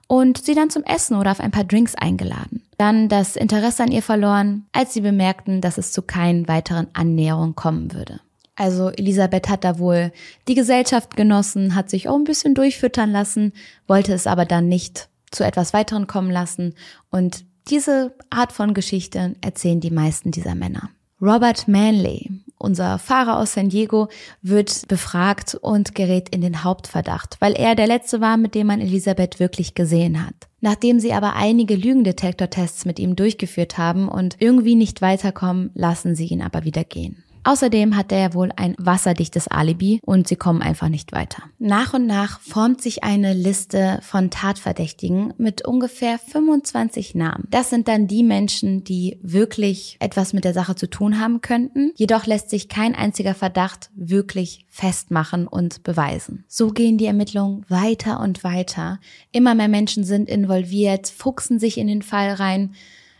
und 0.07 0.43
sie 0.43 0.55
dann 0.55 0.71
zum 0.71 0.83
Essen 0.83 1.15
oder 1.15 1.31
auf 1.31 1.39
ein 1.39 1.51
paar 1.51 1.63
Drinks 1.63 1.93
eingeladen. 1.93 2.63
Dann 2.77 3.07
das 3.07 3.35
Interesse 3.35 3.83
an 3.83 3.91
ihr 3.91 4.01
verloren, 4.01 4.65
als 4.71 4.93
sie 4.93 5.01
bemerkten, 5.01 5.61
dass 5.61 5.77
es 5.77 5.91
zu 5.91 6.01
keinen 6.01 6.47
weiteren 6.47 6.87
Annäherungen 6.93 7.55
kommen 7.55 7.93
würde. 7.93 8.19
Also 8.55 8.89
Elisabeth 8.89 9.47
hat 9.47 9.63
da 9.63 9.77
wohl 9.77 10.11
die 10.47 10.55
Gesellschaft 10.55 11.15
genossen, 11.15 11.75
hat 11.75 11.89
sich 11.89 12.09
auch 12.09 12.15
ein 12.15 12.23
bisschen 12.23 12.55
durchfüttern 12.55 13.11
lassen, 13.11 13.53
wollte 13.87 14.13
es 14.13 14.27
aber 14.27 14.45
dann 14.45 14.67
nicht 14.67 15.07
zu 15.29 15.45
etwas 15.45 15.73
weiteren 15.73 16.07
kommen 16.07 16.31
lassen 16.31 16.73
und 17.11 17.45
diese 17.69 18.15
Art 18.31 18.51
von 18.51 18.73
Geschichte 18.73 19.35
erzählen 19.41 19.79
die 19.79 19.91
meisten 19.91 20.31
dieser 20.31 20.55
Männer. 20.55 20.89
Robert 21.21 21.67
Manley, 21.67 22.31
unser 22.59 22.99
Fahrer 22.99 23.39
aus 23.39 23.53
San 23.53 23.69
Diego, 23.69 24.09
wird 24.43 24.87
befragt 24.87 25.55
und 25.59 25.95
gerät 25.95 26.29
in 26.29 26.41
den 26.41 26.63
Hauptverdacht, 26.63 27.37
weil 27.39 27.53
er 27.53 27.73
der 27.73 27.87
Letzte 27.87 28.21
war, 28.21 28.37
mit 28.37 28.53
dem 28.53 28.67
man 28.67 28.81
Elisabeth 28.81 29.39
wirklich 29.39 29.73
gesehen 29.73 30.23
hat. 30.25 30.35
Nachdem 30.61 30.99
sie 30.99 31.13
aber 31.13 31.35
einige 31.35 31.75
Lügendetektortests 31.75 32.85
mit 32.85 32.99
ihm 32.99 33.15
durchgeführt 33.15 33.77
haben 33.77 34.09
und 34.09 34.35
irgendwie 34.39 34.75
nicht 34.75 35.01
weiterkommen, 35.01 35.71
lassen 35.73 36.15
sie 36.15 36.27
ihn 36.27 36.41
aber 36.41 36.65
wieder 36.65 36.83
gehen. 36.83 37.23
Außerdem 37.49 37.95
hat 37.95 38.11
er 38.11 38.35
wohl 38.35 38.51
ein 38.57 38.75
wasserdichtes 38.77 39.47
Alibi 39.47 39.99
und 40.05 40.27
sie 40.27 40.35
kommen 40.35 40.61
einfach 40.61 40.87
nicht 40.87 41.13
weiter. 41.13 41.41
Nach 41.57 41.95
und 41.95 42.05
nach 42.05 42.39
formt 42.41 42.79
sich 42.79 43.03
eine 43.03 43.33
Liste 43.33 43.97
von 44.03 44.29
Tatverdächtigen 44.29 45.33
mit 45.39 45.65
ungefähr 45.65 46.19
25 46.19 47.15
Namen. 47.15 47.47
Das 47.49 47.71
sind 47.71 47.87
dann 47.87 48.05
die 48.05 48.21
Menschen, 48.21 48.83
die 48.83 49.17
wirklich 49.23 49.97
etwas 49.99 50.31
mit 50.33 50.43
der 50.43 50.53
Sache 50.53 50.75
zu 50.75 50.87
tun 50.87 51.19
haben 51.19 51.41
könnten. 51.41 51.91
Jedoch 51.95 52.27
lässt 52.27 52.51
sich 52.51 52.69
kein 52.69 52.93
einziger 52.93 53.33
Verdacht 53.33 53.89
wirklich 53.95 54.67
festmachen 54.69 55.47
und 55.47 55.81
beweisen. 55.81 56.45
So 56.47 56.69
gehen 56.69 56.99
die 56.99 57.07
Ermittlungen 57.07 57.65
weiter 57.67 58.19
und 58.19 58.43
weiter. 58.43 58.99
Immer 59.31 59.55
mehr 59.55 59.69
Menschen 59.69 60.03
sind 60.03 60.29
involviert, 60.29 61.07
fuchsen 61.09 61.57
sich 61.57 61.79
in 61.79 61.87
den 61.87 62.03
Fall 62.03 62.29
rein, 62.33 62.75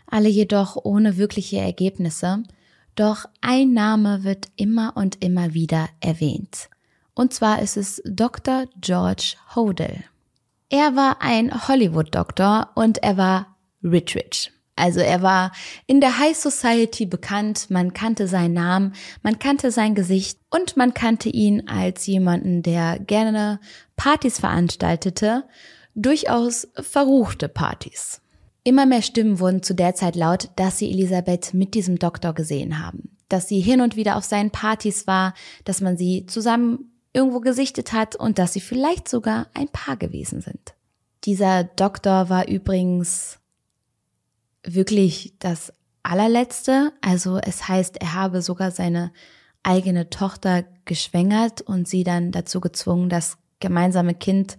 alle 0.06 0.28
jedoch 0.28 0.76
ohne 0.76 1.16
wirkliche 1.16 1.58
Ergebnisse. 1.58 2.44
Doch 3.00 3.24
ein 3.40 3.72
Name 3.72 4.24
wird 4.24 4.48
immer 4.56 4.92
und 4.94 5.24
immer 5.24 5.54
wieder 5.54 5.88
erwähnt. 6.00 6.68
Und 7.14 7.32
zwar 7.32 7.62
ist 7.62 7.78
es 7.78 8.02
Dr. 8.04 8.66
George 8.78 9.36
Hodel. 9.54 10.04
Er 10.68 10.96
war 10.96 11.22
ein 11.22 11.66
Hollywood-Doktor 11.66 12.72
und 12.74 13.02
er 13.02 13.16
war 13.16 13.56
rich 13.82 14.14
rich. 14.16 14.52
Also 14.76 15.00
er 15.00 15.22
war 15.22 15.52
in 15.86 16.02
der 16.02 16.18
High 16.18 16.36
Society 16.36 17.06
bekannt, 17.06 17.70
man 17.70 17.94
kannte 17.94 18.28
seinen 18.28 18.52
Namen, 18.52 18.92
man 19.22 19.38
kannte 19.38 19.70
sein 19.70 19.94
Gesicht 19.94 20.38
und 20.50 20.76
man 20.76 20.92
kannte 20.92 21.30
ihn 21.30 21.68
als 21.68 22.06
jemanden, 22.06 22.62
der 22.62 22.98
gerne 22.98 23.60
Partys 23.96 24.40
veranstaltete, 24.40 25.44
durchaus 25.94 26.68
verruchte 26.74 27.48
Partys. 27.48 28.20
Immer 28.62 28.86
mehr 28.86 29.02
Stimmen 29.02 29.40
wurden 29.40 29.62
zu 29.62 29.74
der 29.74 29.94
Zeit 29.94 30.16
laut, 30.16 30.50
dass 30.56 30.78
sie 30.78 30.90
Elisabeth 30.90 31.54
mit 31.54 31.74
diesem 31.74 31.98
Doktor 31.98 32.34
gesehen 32.34 32.84
haben. 32.84 33.16
Dass 33.28 33.48
sie 33.48 33.60
hin 33.60 33.80
und 33.80 33.96
wieder 33.96 34.16
auf 34.16 34.24
seinen 34.24 34.50
Partys 34.50 35.06
war, 35.06 35.34
dass 35.64 35.80
man 35.80 35.96
sie 35.96 36.26
zusammen 36.26 36.90
irgendwo 37.12 37.40
gesichtet 37.40 37.92
hat 37.92 38.16
und 38.16 38.38
dass 38.38 38.52
sie 38.52 38.60
vielleicht 38.60 39.08
sogar 39.08 39.48
ein 39.54 39.68
Paar 39.68 39.96
gewesen 39.96 40.40
sind. 40.40 40.74
Dieser 41.24 41.64
Doktor 41.64 42.28
war 42.28 42.48
übrigens 42.48 43.38
wirklich 44.62 45.34
das 45.38 45.72
allerletzte. 46.02 46.92
Also 47.00 47.38
es 47.38 47.68
heißt, 47.68 48.00
er 48.00 48.14
habe 48.14 48.42
sogar 48.42 48.70
seine 48.70 49.12
eigene 49.62 50.10
Tochter 50.10 50.64
geschwängert 50.84 51.60
und 51.60 51.88
sie 51.88 52.04
dann 52.04 52.32
dazu 52.32 52.60
gezwungen, 52.60 53.08
das 53.08 53.36
gemeinsame 53.60 54.14
Kind 54.14 54.56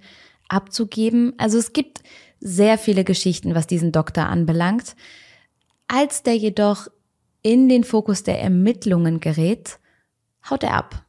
abzugeben. 0.52 1.34
Also 1.38 1.58
es 1.58 1.74
gibt 1.74 2.02
sehr 2.40 2.78
viele 2.78 3.04
Geschichten, 3.04 3.56
was 3.56 3.68
diesen 3.68 3.92
Doktor 3.92 4.26
anbelangt. 4.28 4.96
Als 5.88 6.24
der 6.24 6.36
jedoch 6.36 6.88
in 7.42 7.70
den 7.70 7.84
Fokus 7.84 8.24
der 8.24 8.42
Ermittlungen 8.42 9.20
gerät, 9.20 9.80
haut 10.50 10.64
er 10.64 10.74
ab. 10.74 11.06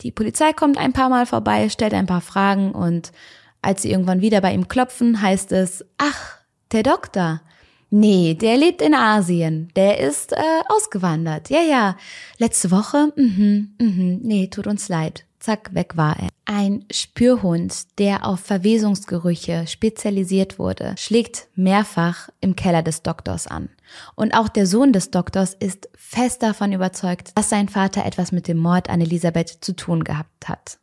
Die 0.00 0.10
Polizei 0.10 0.52
kommt 0.52 0.78
ein 0.78 0.92
paar 0.92 1.08
Mal 1.08 1.26
vorbei, 1.26 1.68
stellt 1.68 1.94
ein 1.94 2.06
paar 2.06 2.20
Fragen 2.20 2.72
und 2.72 3.12
als 3.60 3.82
sie 3.82 3.90
irgendwann 3.90 4.20
wieder 4.20 4.40
bei 4.40 4.52
ihm 4.52 4.66
klopfen, 4.66 5.22
heißt 5.22 5.52
es, 5.52 5.84
ach, 5.98 6.38
der 6.72 6.82
Doktor. 6.82 7.42
Nee, 7.90 8.34
der 8.34 8.56
lebt 8.56 8.80
in 8.82 8.94
Asien. 8.94 9.70
Der 9.76 10.00
ist 10.00 10.32
äh, 10.32 10.62
ausgewandert. 10.68 11.50
Ja, 11.50 11.60
ja. 11.60 11.96
Letzte 12.38 12.70
Woche? 12.70 13.12
Mhm, 13.16 13.74
mhm. 13.78 14.20
Nee, 14.22 14.48
tut 14.48 14.66
uns 14.66 14.88
leid. 14.88 15.26
Zack, 15.42 15.74
weg 15.74 15.96
war 15.96 16.16
er. 16.20 16.28
Ein 16.44 16.84
Spürhund, 16.92 17.98
der 17.98 18.24
auf 18.24 18.38
Verwesungsgerüche 18.38 19.66
spezialisiert 19.66 20.60
wurde, 20.60 20.94
schlägt 20.96 21.48
mehrfach 21.56 22.28
im 22.40 22.54
Keller 22.54 22.84
des 22.84 23.02
Doktors 23.02 23.48
an. 23.48 23.68
Und 24.14 24.34
auch 24.34 24.48
der 24.48 24.68
Sohn 24.68 24.92
des 24.92 25.10
Doktors 25.10 25.54
ist 25.54 25.88
fest 25.96 26.44
davon 26.44 26.72
überzeugt, 26.72 27.32
dass 27.34 27.50
sein 27.50 27.68
Vater 27.68 28.04
etwas 28.04 28.30
mit 28.30 28.46
dem 28.46 28.58
Mord 28.58 28.88
an 28.88 29.00
Elisabeth 29.00 29.48
zu 29.48 29.74
tun 29.74 30.04
gehabt 30.04 30.48
hat. 30.48 30.78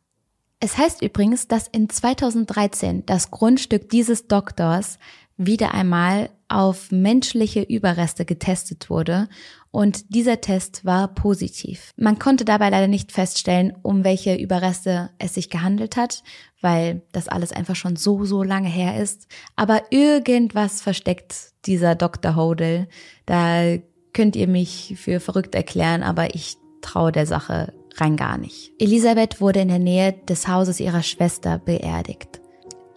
Es 0.60 0.76
heißt 0.76 1.00
übrigens, 1.00 1.48
dass 1.48 1.66
in 1.66 1.88
2013 1.88 3.06
das 3.06 3.30
Grundstück 3.30 3.88
dieses 3.88 4.28
Doktors 4.28 4.98
wieder 5.38 5.72
einmal 5.72 6.28
auf 6.48 6.90
menschliche 6.90 7.62
Überreste 7.62 8.26
getestet 8.26 8.90
wurde 8.90 9.30
und 9.70 10.14
dieser 10.14 10.40
Test 10.40 10.84
war 10.84 11.08
positiv. 11.08 11.92
Man 11.96 12.18
konnte 12.18 12.44
dabei 12.44 12.70
leider 12.70 12.88
nicht 12.88 13.12
feststellen, 13.12 13.72
um 13.82 14.02
welche 14.02 14.34
Überreste 14.34 15.10
es 15.18 15.34
sich 15.34 15.48
gehandelt 15.48 15.96
hat, 15.96 16.22
weil 16.60 17.02
das 17.12 17.28
alles 17.28 17.52
einfach 17.52 17.76
schon 17.76 17.96
so, 17.96 18.24
so 18.24 18.42
lange 18.42 18.68
her 18.68 19.00
ist. 19.00 19.28
Aber 19.54 19.82
irgendwas 19.90 20.82
versteckt 20.82 21.52
dieser 21.66 21.94
Dr. 21.94 22.34
Hodel. 22.34 22.88
Da 23.26 23.76
könnt 24.12 24.34
ihr 24.34 24.48
mich 24.48 24.94
für 24.96 25.20
verrückt 25.20 25.54
erklären, 25.54 26.02
aber 26.02 26.34
ich 26.34 26.56
traue 26.80 27.12
der 27.12 27.26
Sache 27.26 27.72
rein 27.96 28.16
gar 28.16 28.38
nicht. 28.38 28.72
Elisabeth 28.78 29.40
wurde 29.40 29.60
in 29.60 29.68
der 29.68 29.78
Nähe 29.78 30.12
des 30.28 30.48
Hauses 30.48 30.80
ihrer 30.80 31.02
Schwester 31.02 31.58
beerdigt. 31.58 32.40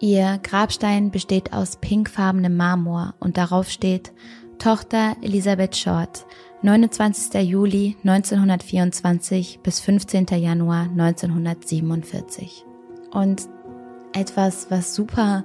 Ihr 0.00 0.40
Grabstein 0.42 1.10
besteht 1.10 1.52
aus 1.52 1.76
pinkfarbenem 1.76 2.56
Marmor 2.56 3.14
und 3.20 3.36
darauf 3.36 3.70
steht 3.70 4.12
Tochter 4.58 5.16
Elisabeth 5.22 5.76
Short, 5.76 6.26
29. 6.64 7.42
Juli 7.42 7.94
1924 8.04 9.60
bis 9.62 9.80
15. 9.80 10.28
Januar 10.38 10.88
1947. 10.96 12.64
Und 13.12 13.42
etwas, 14.14 14.70
was 14.70 14.94
super 14.94 15.44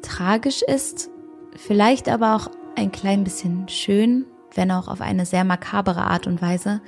tragisch 0.00 0.62
ist, 0.62 1.10
vielleicht 1.54 2.08
aber 2.08 2.34
auch 2.34 2.50
ein 2.76 2.92
klein 2.92 3.24
bisschen 3.24 3.68
schön, 3.68 4.24
wenn 4.54 4.70
auch 4.70 4.88
auf 4.88 5.02
eine 5.02 5.26
sehr 5.26 5.44
makabere 5.44 6.04
Art 6.04 6.26
und 6.26 6.40
Weise, 6.40 6.80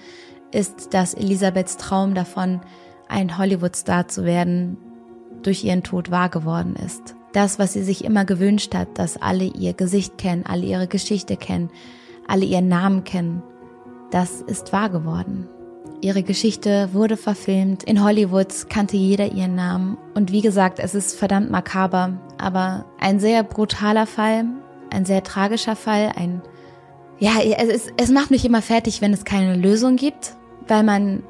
ist, 0.50 0.94
dass 0.94 1.12
Elisabeths 1.12 1.76
Traum 1.76 2.14
davon, 2.14 2.62
ein 3.10 3.36
Hollywood-Star 3.36 4.08
zu 4.08 4.24
werden, 4.24 4.78
durch 5.42 5.64
ihren 5.64 5.82
Tod 5.82 6.10
wahr 6.10 6.30
geworden 6.30 6.76
ist. 6.76 7.14
Das, 7.34 7.58
was 7.58 7.74
sie 7.74 7.82
sich 7.82 8.06
immer 8.06 8.24
gewünscht 8.24 8.74
hat, 8.74 8.98
dass 8.98 9.20
alle 9.20 9.44
ihr 9.44 9.74
Gesicht 9.74 10.16
kennen, 10.16 10.46
alle 10.46 10.64
ihre 10.64 10.86
Geschichte 10.86 11.36
kennen, 11.36 11.68
alle 12.28 12.44
ihren 12.44 12.68
Namen 12.68 13.02
kennen. 13.02 13.42
Das 14.10 14.40
ist 14.40 14.72
wahr 14.72 14.90
geworden. 14.90 15.48
Ihre 16.00 16.22
Geschichte 16.22 16.90
wurde 16.92 17.16
verfilmt. 17.16 17.82
In 17.82 18.04
Hollywood 18.04 18.68
kannte 18.68 18.96
jeder 18.96 19.32
ihren 19.32 19.56
Namen. 19.56 19.98
Und 20.14 20.30
wie 20.30 20.42
gesagt, 20.42 20.78
es 20.78 20.94
ist 20.94 21.18
verdammt 21.18 21.50
makaber, 21.50 22.20
aber 22.38 22.84
ein 23.00 23.18
sehr 23.18 23.42
brutaler 23.42 24.06
Fall, 24.06 24.44
ein 24.90 25.04
sehr 25.04 25.24
tragischer 25.24 25.74
Fall, 25.74 26.12
ein, 26.14 26.40
ja, 27.18 27.32
es, 27.40 27.92
es 27.96 28.10
macht 28.10 28.30
mich 28.30 28.44
immer 28.44 28.62
fertig, 28.62 29.02
wenn 29.02 29.12
es 29.12 29.24
keine 29.24 29.56
Lösung 29.56 29.96
gibt, 29.96 30.36
weil 30.68 30.84
man 30.84 31.24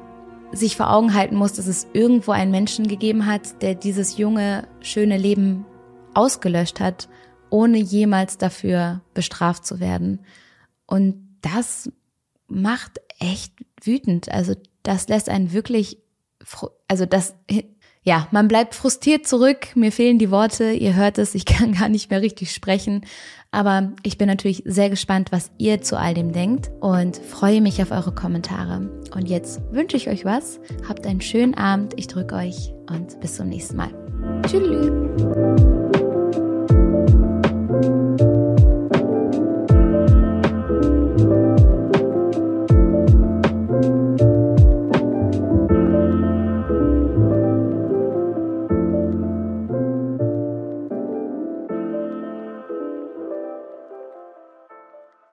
sich 0.51 0.77
vor 0.77 0.91
Augen 0.91 1.13
halten 1.15 1.35
muss, 1.35 1.53
dass 1.53 1.67
es 1.67 1.87
irgendwo 1.93 2.31
einen 2.31 2.51
Menschen 2.51 2.87
gegeben 2.87 3.25
hat, 3.25 3.61
der 3.61 3.75
dieses 3.75 4.17
junge, 4.17 4.67
schöne 4.81 5.17
Leben 5.17 5.65
ausgelöscht 6.13 6.79
hat, 6.79 7.09
ohne 7.49 7.77
jemals 7.77 8.37
dafür 8.37 9.01
bestraft 9.13 9.65
zu 9.65 9.79
werden. 9.79 10.19
Und 10.89 11.37
das 11.41 11.91
macht 12.47 12.99
echt 13.19 13.53
wütend. 13.83 14.31
Also 14.31 14.55
das 14.81 15.07
lässt 15.07 15.29
einen 15.29 15.53
wirklich, 15.53 15.99
also 16.87 17.05
das, 17.05 17.35
ja, 18.01 18.27
man 18.31 18.47
bleibt 18.47 18.73
frustriert 18.73 19.27
zurück. 19.27 19.75
Mir 19.75 19.91
fehlen 19.91 20.17
die 20.17 20.31
Worte. 20.31 20.71
Ihr 20.71 20.95
hört 20.95 21.19
es, 21.19 21.35
ich 21.35 21.45
kann 21.45 21.73
gar 21.73 21.89
nicht 21.89 22.09
mehr 22.09 22.21
richtig 22.21 22.51
sprechen. 22.51 23.05
Aber 23.51 23.93
ich 24.03 24.17
bin 24.17 24.27
natürlich 24.27 24.63
sehr 24.65 24.89
gespannt, 24.89 25.31
was 25.31 25.51
ihr 25.59 25.81
zu 25.81 25.97
all 25.97 26.15
dem 26.15 26.33
denkt 26.33 26.71
und 26.81 27.17
freue 27.17 27.61
mich 27.61 27.81
auf 27.81 27.91
eure 27.91 28.13
Kommentare. 28.13 28.89
Und 29.13 29.29
jetzt 29.29 29.61
wünsche 29.71 29.97
ich 29.97 30.09
euch 30.09 30.25
was. 30.25 30.59
Habt 30.87 31.05
einen 31.05 31.21
schönen 31.21 31.53
Abend. 31.53 31.93
Ich 31.97 32.07
drücke 32.07 32.35
euch 32.35 32.73
und 32.89 33.19
bis 33.19 33.35
zum 33.35 33.49
nächsten 33.49 33.77
Mal. 33.77 33.91
Tschüss. 34.47 34.89